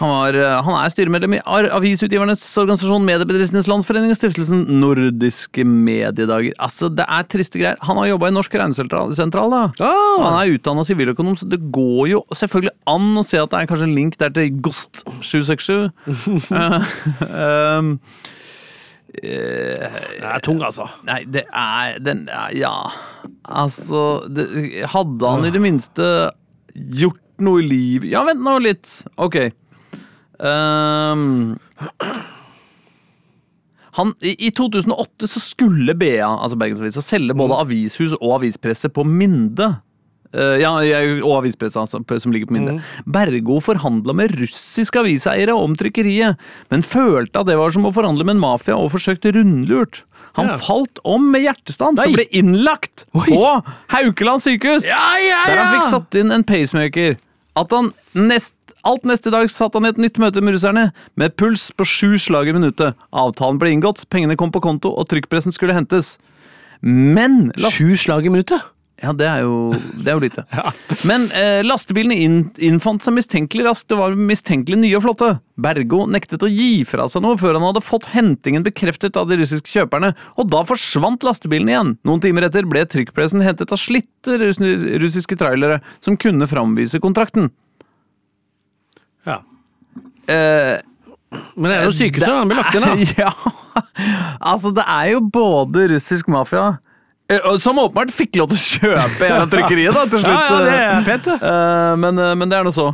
[0.00, 1.40] Han, var, eh, han er styremedlem i
[1.76, 6.54] avisutgivernes organisasjon Mediebedriftenes Landsforening og stiftelsen Nordiske Mediedager.
[6.56, 7.76] Altså, Det er triste greier.
[7.84, 9.62] Han har jobba i Norsk Regnesentral, da.
[9.76, 10.24] Ah.
[10.24, 13.68] Han er utdanna siviløkonom, så det går jo selvfølgelig an å se at det er
[13.68, 15.92] kanskje en link der til Gost 767.
[16.48, 16.80] uh,
[17.28, 17.98] um,
[19.22, 20.86] eh, Det er tung, altså.
[21.08, 22.74] Nei, det er den er- Ja,
[23.44, 24.46] altså det,
[24.92, 26.30] Hadde han i det minste
[26.74, 29.02] gjort noe i livet Ja, vent nå litt.
[29.18, 29.50] Ok.
[30.40, 31.58] Um,
[33.98, 39.04] han, i, I 2008 så skulle BA, altså Bergensavisa, selge både avishus og avispresse på
[39.04, 39.66] Minde.
[40.32, 42.82] Eh, ja, jeg- og avispressa altså, som ligger på Minde.
[43.04, 46.36] Bergo forhandla med russiske aviseiere om trykkeriet,
[46.70, 50.04] men følte at det var som å forhandle med en mafia og forsøkte rundlurt.
[50.34, 50.56] Han Ja.
[50.58, 53.26] falt om med hjertestans og ble innlagt Oi.
[53.26, 54.86] på Haukeland sykehus!
[54.86, 57.16] Ja, ja, Der han fikk satt inn en pacemaker.
[57.56, 58.54] At han nest,
[58.84, 62.14] alt neste dag satt han i et nytt møte med russerne, med puls på sju
[62.16, 62.94] slag i minuttet.
[63.12, 66.18] Avtalen ble inngått, pengene kom på konto, og trykkpressen skulle hentes.
[66.80, 68.62] Men last, Sju slag i minuttet?
[69.00, 70.42] Ja, det er jo, det er jo lite.
[71.08, 73.86] Men eh, lastebilene inn, innfant seg mistenkelig raskt.
[73.88, 75.30] Det var mistenkelig nye og flotte.
[75.60, 79.38] Bergo nektet å gi fra seg noe før han hadde fått hentingen bekreftet av de
[79.40, 81.94] russiske kjøperne, og da forsvant lastebilen igjen.
[82.08, 87.48] Noen timer etter ble trykkpressen hentet av slitte russiske trailere som kunne framvise kontrakten.
[89.28, 89.40] Ja.
[90.28, 90.76] Eh,
[91.56, 92.94] Men det er jo sykehuset, den Han blir lagt inn, da.
[93.24, 93.32] Ja,
[94.52, 96.78] altså det er jo både russisk mafia eh,
[97.62, 100.34] Som åpenbart fikk lov til å kjøpe en av trykkeriet, da, til slutt.
[100.34, 101.38] ja, ja, det er pent, det.
[101.50, 102.88] Eh, men, eh, men det er nå så.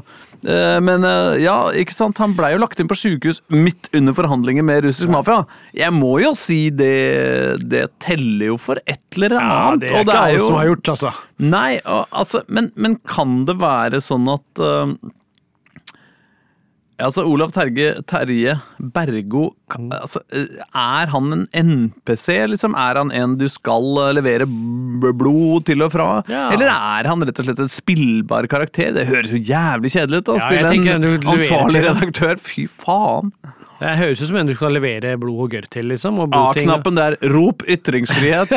[0.46, 4.14] Eh, men eh, ja, ikke sant, han blei jo lagt inn på sykehus midt under
[4.16, 5.40] forhandlinger med russisk mafia.
[5.74, 9.88] Jeg må jo si det Det teller jo for et eller annet.
[9.88, 11.14] Ja, det er ikke alle som har gjort, altså.
[11.42, 14.92] Nei, og, altså, men, men kan det være sånn at eh,
[16.96, 22.76] Altså, Olav Terje, Terje Bergo altså, eh, Er han en NPC, liksom?
[22.78, 26.08] Er han en du skal eh, levere blod til og fra?
[26.32, 26.46] Ja.
[26.54, 28.94] Eller er han rett og slett en spillbar karakter?
[28.96, 32.40] Det høres jo jævlig kjedelig ut å Ja, spille en ansvarlig redaktør.
[32.40, 33.34] Fy faen!
[33.76, 36.22] Det høres ut som en du skal levere blod og gørr til, liksom.
[36.32, 37.18] A-knappen der.
[37.28, 38.56] Rop ytringsfrihet!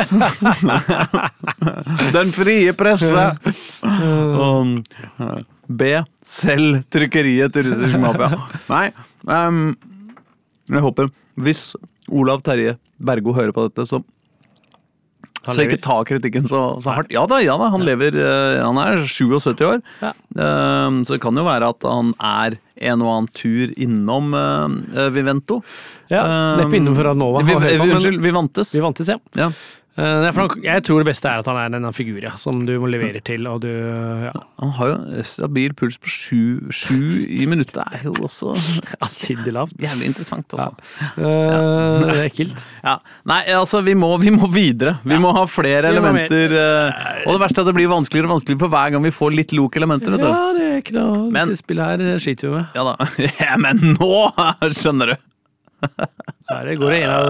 [2.16, 3.28] Den frie presse!
[3.84, 4.80] Og
[5.70, 6.00] B.
[6.26, 8.34] Selg trykkeriet til russisk mafia.
[8.72, 8.88] Nei,
[9.28, 9.74] Um,
[10.70, 11.74] jeg håper Hvis
[12.08, 13.98] Olav Terje Bergo hører på dette, så
[15.44, 17.12] Han så ikke ta kritikken så, så hardt.
[17.12, 19.78] Ja da, ja da, han lever eh, Han er 77 år.
[20.02, 20.10] Ja.
[20.36, 25.08] Ehm, så det kan jo være at han er en og annen tur innom uh,
[25.12, 25.60] Vivento.
[26.12, 26.24] Ja,
[26.60, 27.44] neppe innom Radnova.
[27.44, 28.74] Vi, vi, unnskyld, Vivantes.
[28.76, 29.16] Vi vantes, ja.
[29.36, 29.48] Ja.
[29.98, 30.26] Eh,
[30.62, 33.20] jeg tror det beste er at han er en figur, ja, som du må levere
[33.26, 34.30] til, og du ja.
[34.62, 37.80] Han har jo stabil puls på sju, sju i minuttet.
[37.98, 38.54] er jo også
[39.04, 39.74] Avsindig lavt.
[39.82, 40.70] jævlig interessant, altså.
[41.18, 41.58] Ja.
[42.04, 42.64] det er ekkelt.
[42.86, 42.94] Ja.
[43.28, 44.94] Nei, altså, vi må, vi må videre.
[45.04, 46.54] Vi må ha flere elementer.
[46.56, 49.12] eh, og det verste er at det blir vanskeligere og vanskeligere for hver gang vi
[49.12, 50.16] får litt lok-elementer.
[50.22, 52.78] Ja, det er ikke noe Men- spillet her det sliter vi med.
[52.78, 53.10] Ja da.
[53.42, 54.12] Ja, men nå
[54.70, 55.18] skjønner du.
[56.50, 57.28] Her går det en av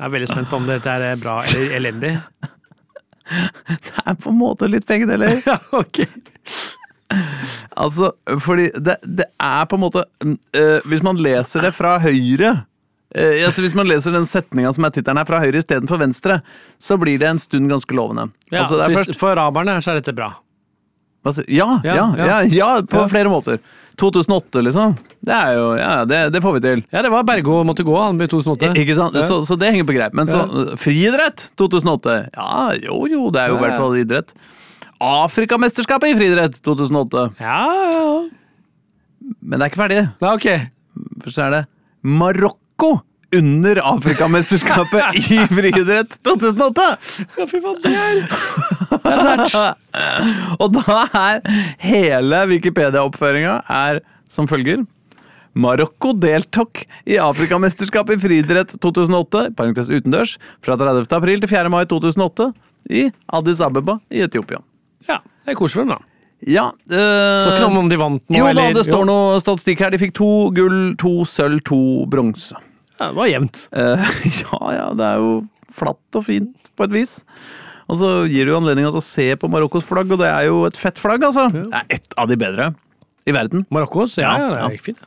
[0.00, 2.14] Jeg er veldig spent på om dette er bra eller elendig.
[3.30, 5.36] Det er på en måte litt begge deler.
[5.46, 6.00] Ja, ok.
[7.78, 10.02] Altså, fordi det, det er på en måte
[10.54, 12.52] eh, Hvis man leser det fra høyre
[13.14, 16.36] eh, altså Hvis man leser den setninga som er tittelen her, fra høyre istedenfor venstre,
[16.78, 18.28] så blir det en stund ganske lovende.
[18.54, 20.30] Ja, altså, så hvis- For araberne så er dette bra.
[21.26, 23.58] altså, ja, ja, Ja, ja, på flere måter.
[24.00, 24.94] 2008, liksom.
[25.26, 26.82] Det er jo Ja, det, det får vi til.
[26.92, 28.72] Ja, det var Bergo måtte gå, han ble 2008.
[28.80, 29.18] Ikke sant?
[29.18, 29.26] Ja.
[29.28, 30.16] Så, så det henger på greip.
[30.16, 30.46] Men så
[30.80, 32.16] friidrett 2008.
[32.34, 34.32] Ja, jo jo, det er jo i hvert fall idrett.
[35.00, 37.26] Afrikamesterskapet i friidrett 2008.
[37.40, 37.60] Ja,
[37.94, 38.08] ja.
[39.40, 40.00] Men det er ikke ferdig.
[40.24, 40.48] ja ok.
[41.22, 41.62] For så er det
[42.02, 42.94] Marokko
[43.36, 46.86] under Afrikamesterskapet i friidrett 2008!
[47.38, 48.22] Ja, fy faen, det er
[48.90, 49.76] Det er sært.
[50.62, 51.44] Og da er
[51.82, 54.82] hele Wikipedia-oppføringa er som følger.
[55.54, 61.10] Marokko deltok i Afrikamesterskapet i friidrett 2008, parentes utendørs, fra 30.
[61.16, 61.72] april til 4.
[61.72, 62.52] mai 2008
[62.90, 64.62] i Addis Abeba i Etiopia.
[65.08, 66.06] Ja, det er koselig for dem, da.
[66.48, 66.96] Ja Så
[67.50, 69.92] ikke øh, noe om de vant noe, Jo da, det står noe statistikk her.
[69.92, 72.56] De fikk to gull, to sølv, to bronse.
[73.00, 73.64] Ja, det var jevnt.
[73.72, 74.12] Eh,
[74.44, 75.32] ja, ja, det er jo
[75.72, 77.20] flatt og fint på et vis.
[77.90, 80.46] Og så gir det jo anledning til å se på Marokkos flagg, og det er
[80.50, 81.48] jo et fett flagg, altså.
[81.54, 82.70] Det er ett av de bedre
[83.26, 83.64] i verden.
[83.72, 84.18] Marokkos?
[84.20, 85.06] Ja, Ja, ja, det er ikke fint.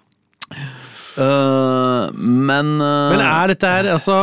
[1.13, 4.15] Uh, men uh, Men er dette her, altså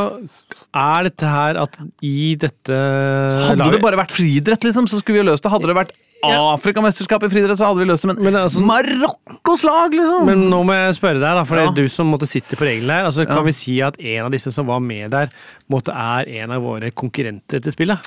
[0.75, 5.29] Er dette her at i dette Hadde det bare vært friidrett, liksom, så skulle vi
[5.29, 5.53] løst det.
[5.55, 5.95] Hadde det vært
[6.29, 10.27] Afrikamesterskap i friidrett, så hadde vi løst det, men, Men altså- Marokkos lag, liksom!
[10.27, 12.67] Men nå må jeg spørre deg, da, for det er du som måtte sitte på
[12.69, 13.07] reglene her.
[13.07, 13.35] Altså, Ja.
[13.35, 15.29] Kan vi si at en av disse som var med der,
[15.71, 17.99] måtte er en av våre konkurrenter til spillet?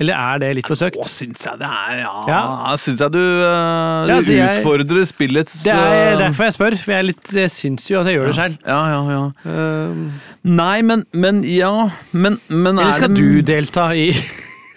[0.00, 0.96] Eller er det litt forsøkt?
[0.96, 2.76] Å, syns jeg det er Ja, Ja.
[2.80, 6.52] syns jeg du, uh, Ja, du altså, jeg- utfordrer spillets Det er eh, derfor jeg
[6.54, 8.58] spør, for jeg, litt, jeg syns jo at jeg gjør det selv.
[8.64, 9.90] Ja, ja, ja.
[9.90, 14.14] Um, Nei, men, men ja Men, men eller er skal det du delta i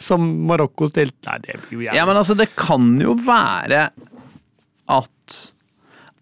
[0.04, 1.16] som Marokkos delt...
[1.28, 1.98] Nei, det blir jo jævlig.
[1.98, 3.88] Ja, men altså, det kan jo være
[4.94, 5.40] at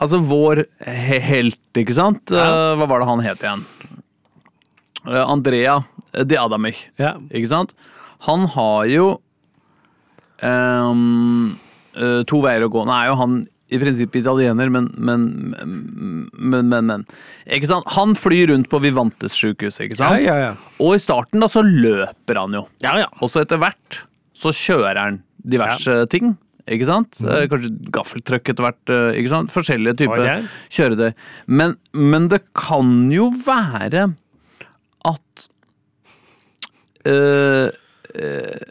[0.02, 2.32] Altså, vår he helt, ikke sant?
[2.34, 2.42] Ja.
[2.42, 3.60] Eh, hva var det han het igjen?
[5.06, 5.76] Eh, Andrea
[6.26, 7.12] De Adamich, Ja.
[7.30, 7.76] ikke sant?
[8.26, 9.06] Han har jo
[10.42, 11.54] um,
[12.26, 12.82] to veier å gå.
[12.86, 13.36] Nå er jo han
[13.72, 15.26] i prinsippet italiener, men men,
[16.36, 17.06] men, men, men.
[17.48, 17.88] Ikke sant?
[17.96, 20.20] Han flyr rundt på Vivantes sykehus, ikke sant?
[20.22, 20.52] ja, ja.
[20.52, 20.78] ja.
[20.84, 22.66] Og i starten da så løper han jo.
[22.84, 23.10] ja, ja.
[23.22, 24.02] Og så etter hvert
[24.42, 26.34] så kjører han diverse ting.
[26.72, 27.18] Ikke sant?
[27.26, 28.92] Eh, Kanskje gaffeltrøkk etter hvert.
[28.94, 29.52] eh, Ikke sant?
[29.54, 30.44] Forskjellige typer okay.
[30.72, 31.14] kjøretøy.
[31.50, 34.04] Men, men det kan jo være
[35.10, 35.48] at
[37.10, 37.70] øh,
[38.16, 38.68] øh,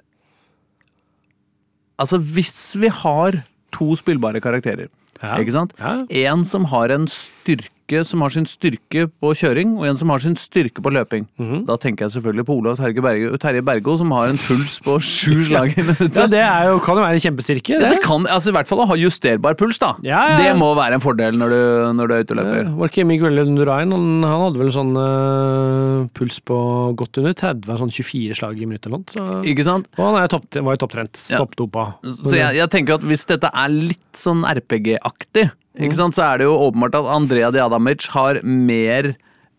[2.00, 3.42] Altså, hvis vi har
[3.72, 4.88] to spillbare karakterer,
[5.22, 5.36] Ja.
[5.38, 5.72] ikke sant?
[5.78, 6.06] Ja.
[6.10, 7.68] En som har en styrke
[8.06, 11.26] som har sin styrke på kjøring, og en som har sin styrke på løping.
[11.40, 11.64] Mhm.
[11.68, 14.96] Da tenker jeg selvfølgelig på Olav Terje Bergo, Terje Bergo som har en puls på
[15.10, 17.80] sju slag i ja, det jo, kan jo være en kjempestyrke.
[17.82, 18.00] Det Det.
[18.06, 19.94] kan altså i hvert fall å ha justerbar puls, da.
[20.06, 20.38] Ja, ja, ja.
[20.44, 21.60] Det må være en fordel når du,
[21.98, 22.62] når du er ute og løper.
[22.64, 26.58] Ja, Var ikke Miguel Lundurain Han, han hadde vel sånn uh, puls på
[26.98, 29.40] godt under 30, sånn 24 slag i minuttet eller noe.
[29.50, 29.88] Ikke sant?
[29.98, 31.18] og han topp, var jo topptrent.
[31.32, 31.40] Ja.
[31.42, 31.86] Toppdopa.
[32.06, 36.38] Så jeg, jeg tenker at hvis dette er litt sånn RPG-aktig, ikke sant, så er
[36.38, 39.14] det jo åpenbart at Andrea Diadamic har mer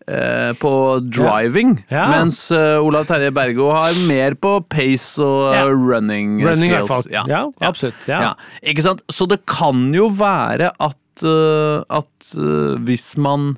[0.08, 0.72] eh, på
[1.14, 2.08] driving, Ja.
[2.10, 5.60] mens eh, Olav Terje Bergo har mer på pace og Ja.
[5.62, 7.06] eh, running, eh, Running i hvert skills.
[7.06, 7.28] fall.
[7.30, 8.08] Ja, absolutt.
[8.08, 8.20] Ja.
[8.20, 8.32] Ja.
[8.66, 9.02] Ikke sant?
[9.10, 13.56] Så det kan jo være at, øh, at øh, hvis man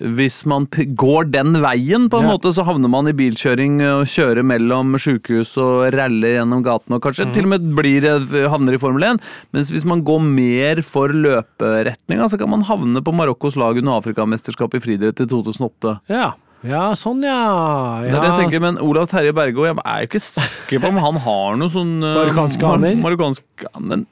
[0.00, 0.64] hvis man
[0.96, 2.32] går den veien, på en Ja.
[2.32, 7.02] måte, så havner man i bilkjøring og kjører mellom sjukehus og raller gjennom gatene, og
[7.02, 7.32] kanskje mm.
[7.34, 9.20] til og med blir, eh, havner i Formel 1.
[9.52, 14.00] Mens hvis man går mer for løperetninga, så kan man havne på Marokkos lag under
[14.00, 16.00] Afrikamesterskapet i friidrett i 2008.
[16.08, 16.32] Ja.
[16.64, 18.00] ja, sånn ja.
[18.02, 20.88] Det er det jeg tenker, Men Olav Terje Bergo, jeg er jo ikke sikker på
[20.88, 22.94] om han har noe sånn Marokkansk aner.
[22.96, 23.42] mar- marokkansk
[23.80, 24.06] Men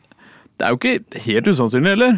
[0.60, 2.16] det er jo ikke helt usannsynlig, eller?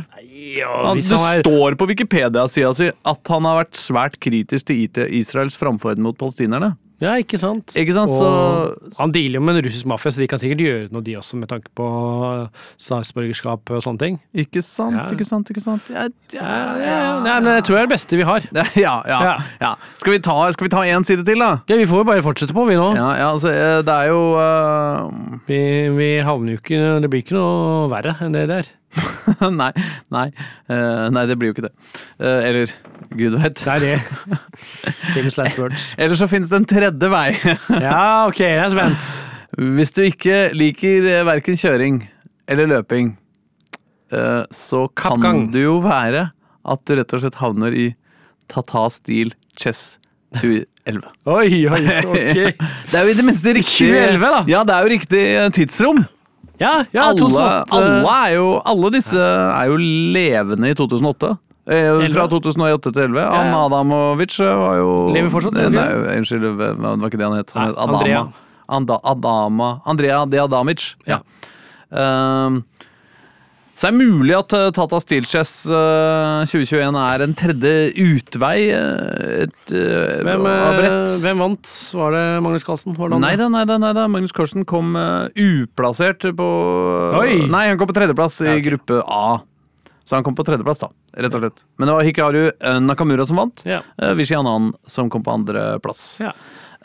[0.58, 5.54] Ja, det er, står på Wikipedia-sida si at han har vært svært kritisk til Israels
[5.58, 6.72] framferd mot palestinerne.
[7.02, 7.74] Ja, ikke sant?
[7.78, 10.92] Ikke sant, så- han dealer jo med en russisk mafia, så de kan sikkert gjøre
[10.94, 11.86] noe, de også, med tanke på
[12.80, 14.18] statsborgerskap og sånne ting.
[14.34, 15.06] Ikke sant, Ja.
[15.10, 15.82] ikke sant, ikke sant.
[15.90, 18.40] Ja, Ja, ja, Nei, men jeg tror det er det beste vi har.
[18.76, 18.94] ja,
[19.60, 19.74] ja.
[20.00, 21.60] Skal vi ta skal vi ta én side til, da?
[21.68, 22.94] Ja, Vi får jo bare fortsette på, vi nå.
[22.96, 25.38] Ja, ja, altså, eh, det er jo uh...
[25.48, 25.58] Vi,
[25.96, 28.68] vi havner jo ikke Det blir ikke noe verre enn det der.
[29.60, 29.70] nei,
[30.12, 30.26] nei,
[30.68, 31.72] uh, nei, det blir jo ikke det.
[32.20, 32.74] Uh, eller
[33.16, 33.56] gud veit.
[33.62, 33.94] Det er det.
[35.14, 35.86] Famous last words.
[35.96, 37.28] Eller så finnes det en tredje vei.
[37.86, 39.10] Ja, ok, jeg er spent.
[39.78, 41.98] Hvis du ikke liker eh, verken kjøring
[42.48, 43.16] eller løping,
[44.52, 45.46] så kan Kappgang.
[45.52, 46.26] det jo være
[46.68, 47.86] at du rett og slett havner i
[48.52, 49.96] Tata Steel Chess
[50.36, 51.06] 2011.
[51.32, 52.58] Oi, oi, ok.
[52.90, 54.42] Det er jo i det minste riktig 2011 da.
[54.52, 55.22] Ja, det er jo riktig
[55.56, 56.02] tidsrom.
[56.60, 57.72] Ja, ja, alle, 2008.
[57.72, 61.32] alle, er jo, alle disse er jo levende i 2008.
[61.70, 63.20] Eh, fra 2008 til 2011.
[63.22, 63.60] Ja, Han ja.
[63.66, 67.54] Adamovic eh, var jo Lever fortsatt, Nei, nei, Unnskyld, det var ikke det han het.
[67.54, 67.98] Han het Adama.
[68.00, 68.22] Andrea.
[68.72, 69.70] Anda, Adama.
[69.84, 70.94] Andrea De Adamic.
[71.06, 71.20] Ja.
[71.92, 72.62] Ehm,
[73.82, 78.58] så det er mulig at eh, Tata Steel Chess eh, 2021 er en tredje utvei.
[78.70, 81.70] eh, et, eh, Hvem, eh, hvem vant?
[81.98, 82.94] Var det Magnus Carlsen?
[82.94, 83.18] Var det?
[83.24, 84.04] Nei da, nei da, nei da.
[84.06, 86.46] Magnus Carlsen kom eh, uplassert på
[87.18, 87.40] Oi!
[87.50, 89.40] Nei, han kom på tredjeplass i gruppe A.
[90.06, 90.92] Så han kom på tredjeplass, da.
[91.18, 91.64] Rett og slett.
[91.82, 93.64] Men det var Hikaru eh, Nakamura som vant.
[93.66, 93.80] Ja.
[94.14, 96.04] Vishy Anand som kom på andreplass.
[96.22, 96.30] Ja.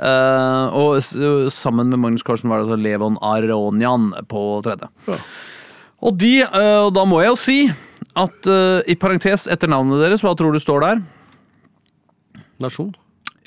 [0.01, 4.89] Uh, og sammen med Magnus Carlsen var det altså Levon Aronian på tredje.
[5.09, 5.19] Ja.
[6.01, 7.59] Og de, eh, og da må jeg jo si
[8.17, 11.01] at eh, i parentes etter navnet deres, hva tror du står der?
[12.61, 12.93] Nasjon?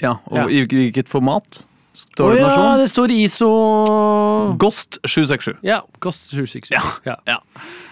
[0.02, 0.46] Ja, Og Ja.
[0.48, 1.64] i hvilket format?
[1.64, 1.66] Å
[2.00, 2.78] Står det ja, nasjon?
[2.78, 3.48] det står ISO
[4.62, 5.56] Gost 767.
[5.66, 6.70] Ja, Ghost 767.
[6.70, 6.82] Ja.
[7.04, 7.16] Ja.
[7.26, 7.38] Ja.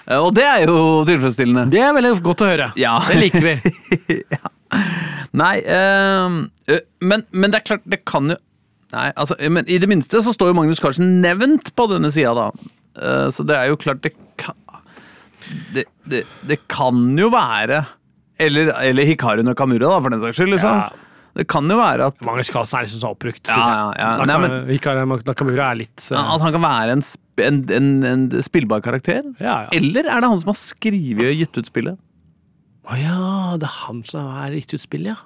[0.07, 1.67] Eh, Og det er jo tilfredsstillende.
[1.71, 2.69] Det er veldig godt å høre.
[2.79, 2.99] Ja.
[3.09, 4.23] Det liker vi.
[5.39, 8.37] Nei, øh, men, men det er klart, det kan jo
[8.89, 12.31] Nei, altså, men I det minste så står jo Magnus Carlsen nevnt på denne sida,
[12.33, 12.47] da.
[12.97, 14.15] Eh, så det er jo klart det
[15.75, 17.83] Det, det, det kan jo være
[18.39, 20.53] Eller, eller Hikaru Nakamura, da, for den saks skyld.
[20.55, 20.81] liksom.
[20.83, 21.07] Ja.
[21.39, 23.47] Det kan jo være at Magnus Carlsen er liksom så oppbrukt.
[23.51, 24.27] Ja, ja, ja.
[24.27, 26.19] Nei, men- Hikaru Nakamura er litt uh...
[26.35, 27.03] At han kan være en,
[27.47, 29.23] en, en, en spillbar karakter?
[29.39, 29.73] Ja, ja.
[29.79, 31.99] Eller er det han som har skrevet og gitt ut spillet?
[32.89, 33.19] Å ja,
[33.61, 35.19] det er han som har gitt ut spillet, ja.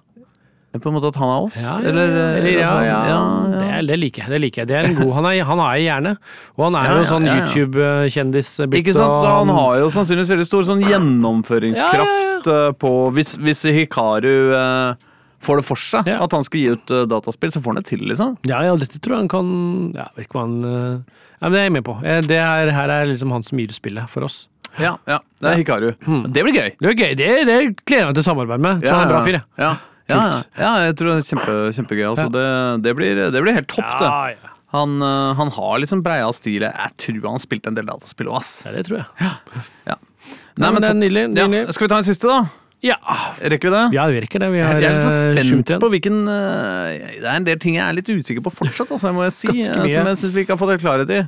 [0.73, 1.57] På en måte at han er oss?
[1.61, 2.09] Ja, Eller,
[2.39, 2.99] eller, ja, ja.
[3.11, 3.19] ja.
[3.53, 4.31] Det, er- det liker jeg.
[4.33, 4.69] Det liker jeg.
[4.71, 6.13] Det er en god, han, er, han er i hjerne.
[6.57, 7.27] Og han er jo sånn.
[7.29, 8.53] YouTube-kjendis.
[8.81, 13.65] Ikke sant, så Han har jo sannsynligvis veldig stor sånn gjennomføringskraft eh, på Hvis, hvis
[13.77, 14.95] Hikaru eh,
[15.43, 17.89] får det for seg at han skal gi ut uh, dataspill, så får han det
[17.89, 18.37] til, liksom.
[18.47, 19.49] Ja, ja, dette tror jeg han kan
[19.97, 21.97] Ja, vet ikke hva han uh, Ja, men det er jeg med på.
[22.07, 24.45] Eh, Det er, her er liksom han som gir spillet for oss.
[24.79, 25.89] Ja, ja, det er Hikaru.
[26.33, 26.71] Det blir gøy.
[26.79, 27.17] Det blir gøy.
[27.19, 28.87] Det, det gleder jeg meg til å samarbeide med.
[28.87, 29.45] Ja, han er en bra fyr, jeg.
[29.61, 29.73] Ja.
[30.13, 32.07] Ja, ja, jeg tror det er kjempe, kjempegøy.
[32.13, 32.47] Altså, det,
[32.85, 34.51] det, blir, det blir helt topp, det.
[34.73, 36.65] Han, eh, han har liksom breia stil.
[36.65, 38.53] Jeg tror han spilte en del dataspill òg, ass.
[38.65, 39.31] ja, det tror jeg.
[39.91, 39.99] Ja.
[40.57, 41.75] Nei, men men nydelig, Ja, nydelig.
[41.77, 42.41] skal vi ta en siste, da?
[42.83, 42.97] Ja,
[43.39, 43.83] Rekker vi det?
[43.95, 44.49] ja vi virker det.
[44.51, 47.77] Vi har Jeg er så eh, spent på hvilken eh, Det er en del ting
[47.77, 49.53] jeg er litt usikker på fortsatt, altså, må jeg si.
[49.69, 51.21] Som jeg syns vi ikke har fått helt klarhet i.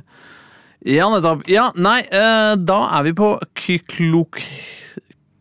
[0.97, 1.45] Ja, nettopp.
[1.49, 3.29] Ja, nei, da er vi på
[3.61, 4.41] kyklok...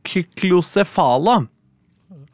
[0.04, 1.46] Kyklosefala.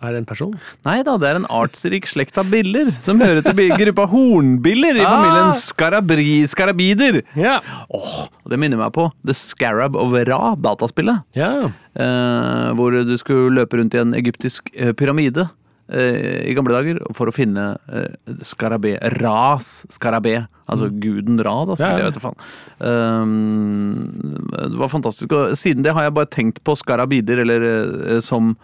[0.01, 0.55] Er det en person?
[0.87, 5.05] Nei da, det er en artsrik slekt av biller som hører til gruppa hornbiller i
[5.05, 5.11] Ah.
[5.13, 7.21] familien skarabri, skarabider.
[7.37, 7.59] Ja.
[7.93, 11.23] Oh, det minner meg på The Scarab of Ra, dataspillet.
[11.37, 11.71] ja.
[12.01, 15.49] Eh, hvor du skulle løpe rundt i en egyptisk eh, pyramide
[15.93, 18.15] eh, i gamle dager for å finne eh,
[18.47, 18.95] skarabé.
[19.21, 20.47] Ras skarabé.
[20.71, 21.75] Altså guden Ra, da.
[21.75, 21.83] Mm.
[21.83, 21.99] Ja, ja.
[21.99, 22.39] Jeg vet faen.
[22.81, 25.33] Eh, det var fantastisk.
[25.35, 28.55] Og siden det har jeg bare tenkt på skarabider eller eh, som,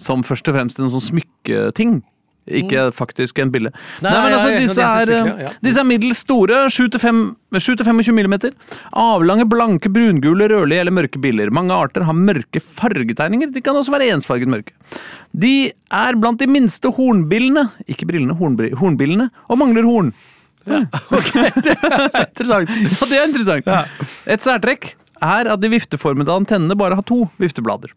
[0.00, 2.00] som først og fremst en sånn smykketing.
[2.50, 3.70] Ikke faktisk en bille.
[3.70, 4.06] Mm.
[4.06, 5.50] Nei, Nei, men altså, ja, disse er er, smykker, ja.
[5.50, 8.56] eh, disse er middels store, 7-25 millimeter.
[8.96, 11.52] Avlange, blanke, brungule, rødlige eller mørke biller.
[11.54, 13.52] Mange arter har mørke fargetegninger.
[13.54, 14.74] De kan også være ensfarget mørke.
[15.30, 18.34] De er blant de minste hornbillene, ikke brillene,
[18.80, 20.12] hornbillene, og mangler horn.
[21.20, 21.30] Ok,
[21.62, 22.72] det er Interessant.
[22.72, 23.70] Ja, det er interessant.
[24.26, 27.92] Et særtrekk er at de vifteformede antennene bare har to vifteblader.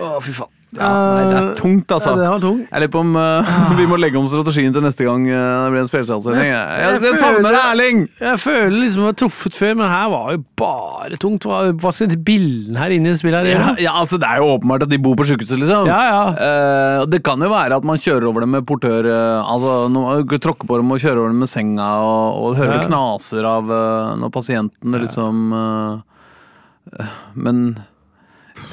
[0.00, 0.50] Å, fy faen.
[0.74, 2.16] Ja, nei, det er tungt, altså.
[2.16, 2.56] Ja, det var tung.
[2.66, 5.68] Jeg lurer på om uh, vi må legge om strategien til neste gang eh, det
[5.70, 6.48] blir en spesialsending.
[6.48, 8.00] Jeg, jeg, jeg savner deg, Erling!
[8.18, 11.46] Jeg føler liksom jeg har truffet før, men her var jo bare tungt.
[11.46, 14.42] Hva, hva skal de bildene her inne i spillet her Ja, ja, altså Det er
[14.42, 15.86] jo åpenbart at de bor på sykehuset, liksom.
[15.92, 16.26] Ja, ja.
[16.34, 20.38] Uh, det kan jo være at man kjører over dem med portør Altså når man
[20.44, 22.82] Tråkker på dem og kjører over dem med senga, og, og hører Ja.
[22.82, 23.70] det knaser av
[24.18, 25.54] når pasientene liksom
[27.38, 27.60] Men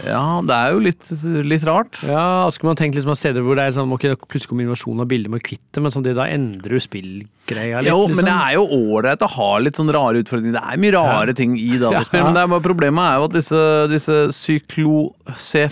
[0.05, 1.03] ja, det er jo litt,
[1.45, 1.97] litt rart.
[2.05, 5.07] Ja, skulle man tenkt liksom steder hvor det er sånn, ok, plutselig kommer invasjon av
[5.09, 7.89] bilder med kvitte, men samtidig da endrer du spillgreia litt.
[7.89, 8.15] Jo, liksom.
[8.19, 10.55] men det er jo ålreit å ha litt sånn rare utfordringer.
[10.57, 12.25] Det er mye rare ting i dataspill, Ja.
[12.29, 13.61] men det er bare problemet er jo at disse,
[13.91, 14.17] disse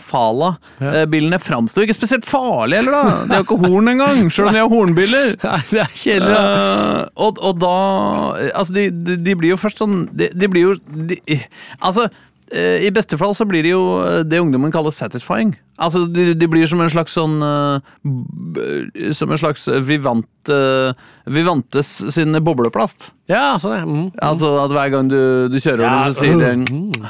[0.09, 3.03] cyklocefala-billene framstår ikke spesielt farlige heller, da.
[3.29, 5.27] De har ikke horn engang, sjøl om de har hornbiller.
[5.45, 6.35] Nei, det er kjedelig.
[6.39, 7.75] Eh, og, og da
[8.53, 11.17] Altså, de, de, de blir jo først sånn De, de blir jo de,
[11.83, 12.11] Altså, eh,
[12.57, 15.53] i beste fall så blir det jo eh, det ungdommen kaller satisfying.
[15.79, 20.57] Altså, de, de blir som en slags sånn eh, Som en slags Vivante
[21.29, 23.11] Vivantes sin bobleplast.
[23.31, 24.09] Ja, sånn er Mm.
[24.21, 27.05] Altså at hver gang du, du kjører over Ja, det, så sier den mm.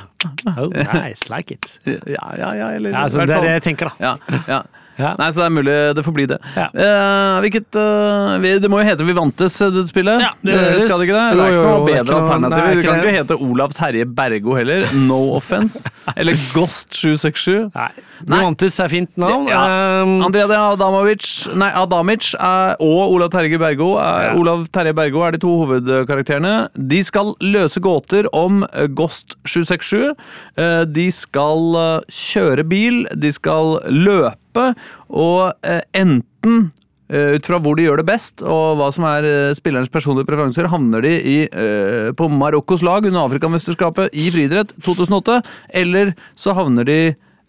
[0.60, 1.72] Oh, nice, like it.
[2.16, 4.12] Ja, ja, ja, eller Ja, altså, det er det jeg tenker, da.
[4.12, 4.62] ja, ja.
[5.00, 5.16] Ja.
[5.18, 6.38] Nei, så det er mulig det får bli det.
[6.58, 6.68] Ja.
[6.76, 10.20] Eh, hvilket eh, vi- Det må jo hete Vivantes, eh, det spillet.
[10.22, 11.38] Ja, det Eh, høres- Skal det ikke det?
[11.38, 12.60] Det er jo, ikke noe det er bedre ikke noe- alternativ.
[12.60, 13.16] Du Det ikke kan det.
[13.16, 14.86] hete Olav Terje Bergo heller.
[14.94, 15.84] No offense.
[16.18, 17.72] Eller Ghost 767.
[17.74, 17.90] Nei.
[18.28, 18.42] Nei.
[18.42, 19.48] Nuantis er fint navn.
[19.48, 20.02] Ja.
[20.04, 24.34] Um, Andrea Adamovic Nei, Adamic er, og Olav Terje Bergo er, Ja.
[24.36, 26.68] Olav Terje Bergo er de to hovedkarakterene.
[26.76, 30.16] De skal løse gåter om eh, Ghost 767.
[30.58, 36.72] Eh, De skal eh, kjøre bil, de skal løpe, og eh, enten
[37.12, 40.30] eh, ut fra hvor de gjør det best, og hva som er spillerens spillernes personlige
[40.30, 45.42] preferanser, havner de i, eh, på Marokkos lag under Afrikamesterskapet i friidrett 2008,
[45.84, 47.00] eller så havner de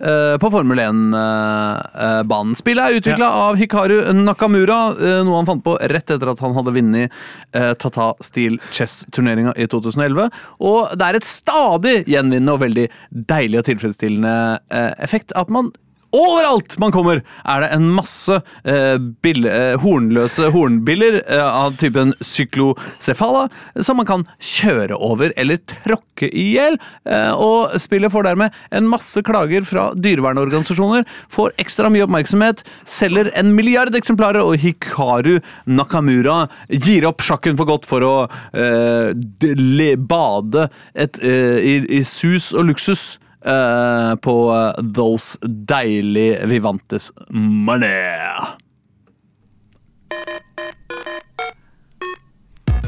[0.01, 2.55] eh, på Formel 1-banen.
[2.59, 6.57] Spillet er utvikla av Hikaru Nakamura, eh, noe han fant på rett etter at han
[6.57, 7.21] hadde vunnet
[7.57, 10.31] eh, Tata Steel Chess-turneringa i 2011.
[10.71, 14.35] Og det er et stadig gjenvinnende og veldig deilig og tilfredsstillende
[14.73, 15.73] eh, effekt at man
[16.17, 22.17] Overalt man kommer, er det en masse eh, bill, eh, hornløse hornbiller eh, av typen
[22.19, 23.45] cyklocefala
[23.79, 26.81] som man kan kjøre over eller tråkke i hjel.
[27.07, 33.31] Eh, og spillet får dermed en masse klager fra dyrevernorganisasjoner, får ekstra mye oppmerksomhet, selger
[33.39, 35.37] en milliard eksemplarer, og Hikaru
[35.71, 36.43] Nakamura
[36.75, 38.15] gir opp sjakken for godt for å
[38.51, 43.13] eh, bade et, eh, i, i sus og luksus
[43.47, 48.17] eh, på eh, Those Deilig Vivantes Money.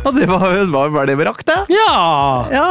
[0.05, 1.61] Ja, det var, var, var det vi rakk, det.
[1.68, 2.48] Ja!
[2.53, 2.68] Ja.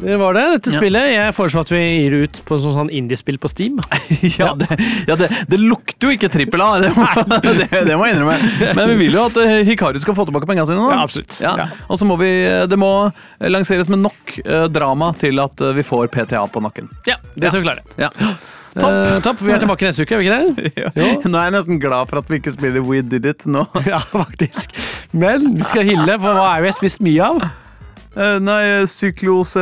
[0.00, 0.80] Det var det, dette Ja.
[0.80, 1.08] spillet.
[1.12, 3.80] Jeg foreslår at vi gir det ut på sånn, sånn indiespill på Steam.
[4.40, 4.68] Ja, det,
[5.08, 6.90] ja det, det lukter jo ikke trippel A, det,
[7.60, 8.36] det, det må jeg innrømme.
[8.76, 10.78] Men vi vil jo at eh, Hikaru skal få tilbake pengene sine.
[10.80, 10.90] nå.
[10.92, 11.36] Ja, absolutt.
[11.42, 11.52] Ja.
[11.64, 11.68] Ja.
[11.88, 12.30] Og så må vi,
[12.70, 12.90] det må
[13.44, 16.88] lanseres med nok eh, drama til at eh, vi får PTA på nakken.
[17.08, 17.84] Ja, det skal vi klare.
[18.00, 18.10] Ja.
[18.70, 18.86] Topp.
[18.86, 19.40] Eh, topp.
[19.42, 20.74] Vi er tilbake neste uke, er vi ikke det?
[20.84, 20.90] Ja.
[21.26, 23.64] Nå er jeg nesten glad for at vi ikke spiller We Did It nå.
[23.88, 24.76] Ja, faktisk.
[25.12, 27.42] Men vi skal hylle, for hva er vi har spist mye av?
[28.16, 28.62] Eh, Nei,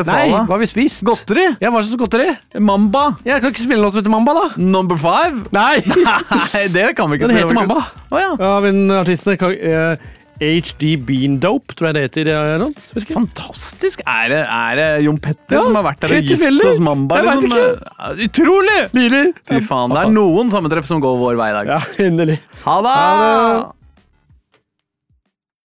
[0.09, 1.03] Nei, hva har vi spist?
[1.05, 1.44] Godteri.
[1.61, 2.28] Ja, hva slags godteri?
[2.64, 3.03] Mamba.
[3.28, 4.44] Jeg kan ikke spille noe som heter Mamba, da.
[4.57, 5.44] Number five.
[5.53, 5.82] Nei!
[6.55, 7.74] Nei, det kan vi ikke Den spille, heter faktisk.
[7.74, 8.07] Mamba.
[8.09, 8.30] Oh, ja.
[8.40, 9.53] Ja, men artisten kan...
[9.53, 12.28] ka- eh, HD Bean Dope, tror jeg det heter.
[12.30, 12.84] eh, Rons.
[13.11, 14.05] Fantastisk!
[14.07, 17.18] Er det, er det Jon Petter Ja, som har vært der og gitt oss Mamba?
[17.18, 17.88] Jeg vet liksom?
[18.07, 18.76] Eh, Utrolig!
[18.94, 19.24] Nydelig!
[19.51, 21.72] Fy faen, det er noen sammentreff som går vår vei i dag.
[21.74, 22.38] Ja, endelig.
[22.62, 22.94] Ha det!
[22.94, 23.66] Ha det.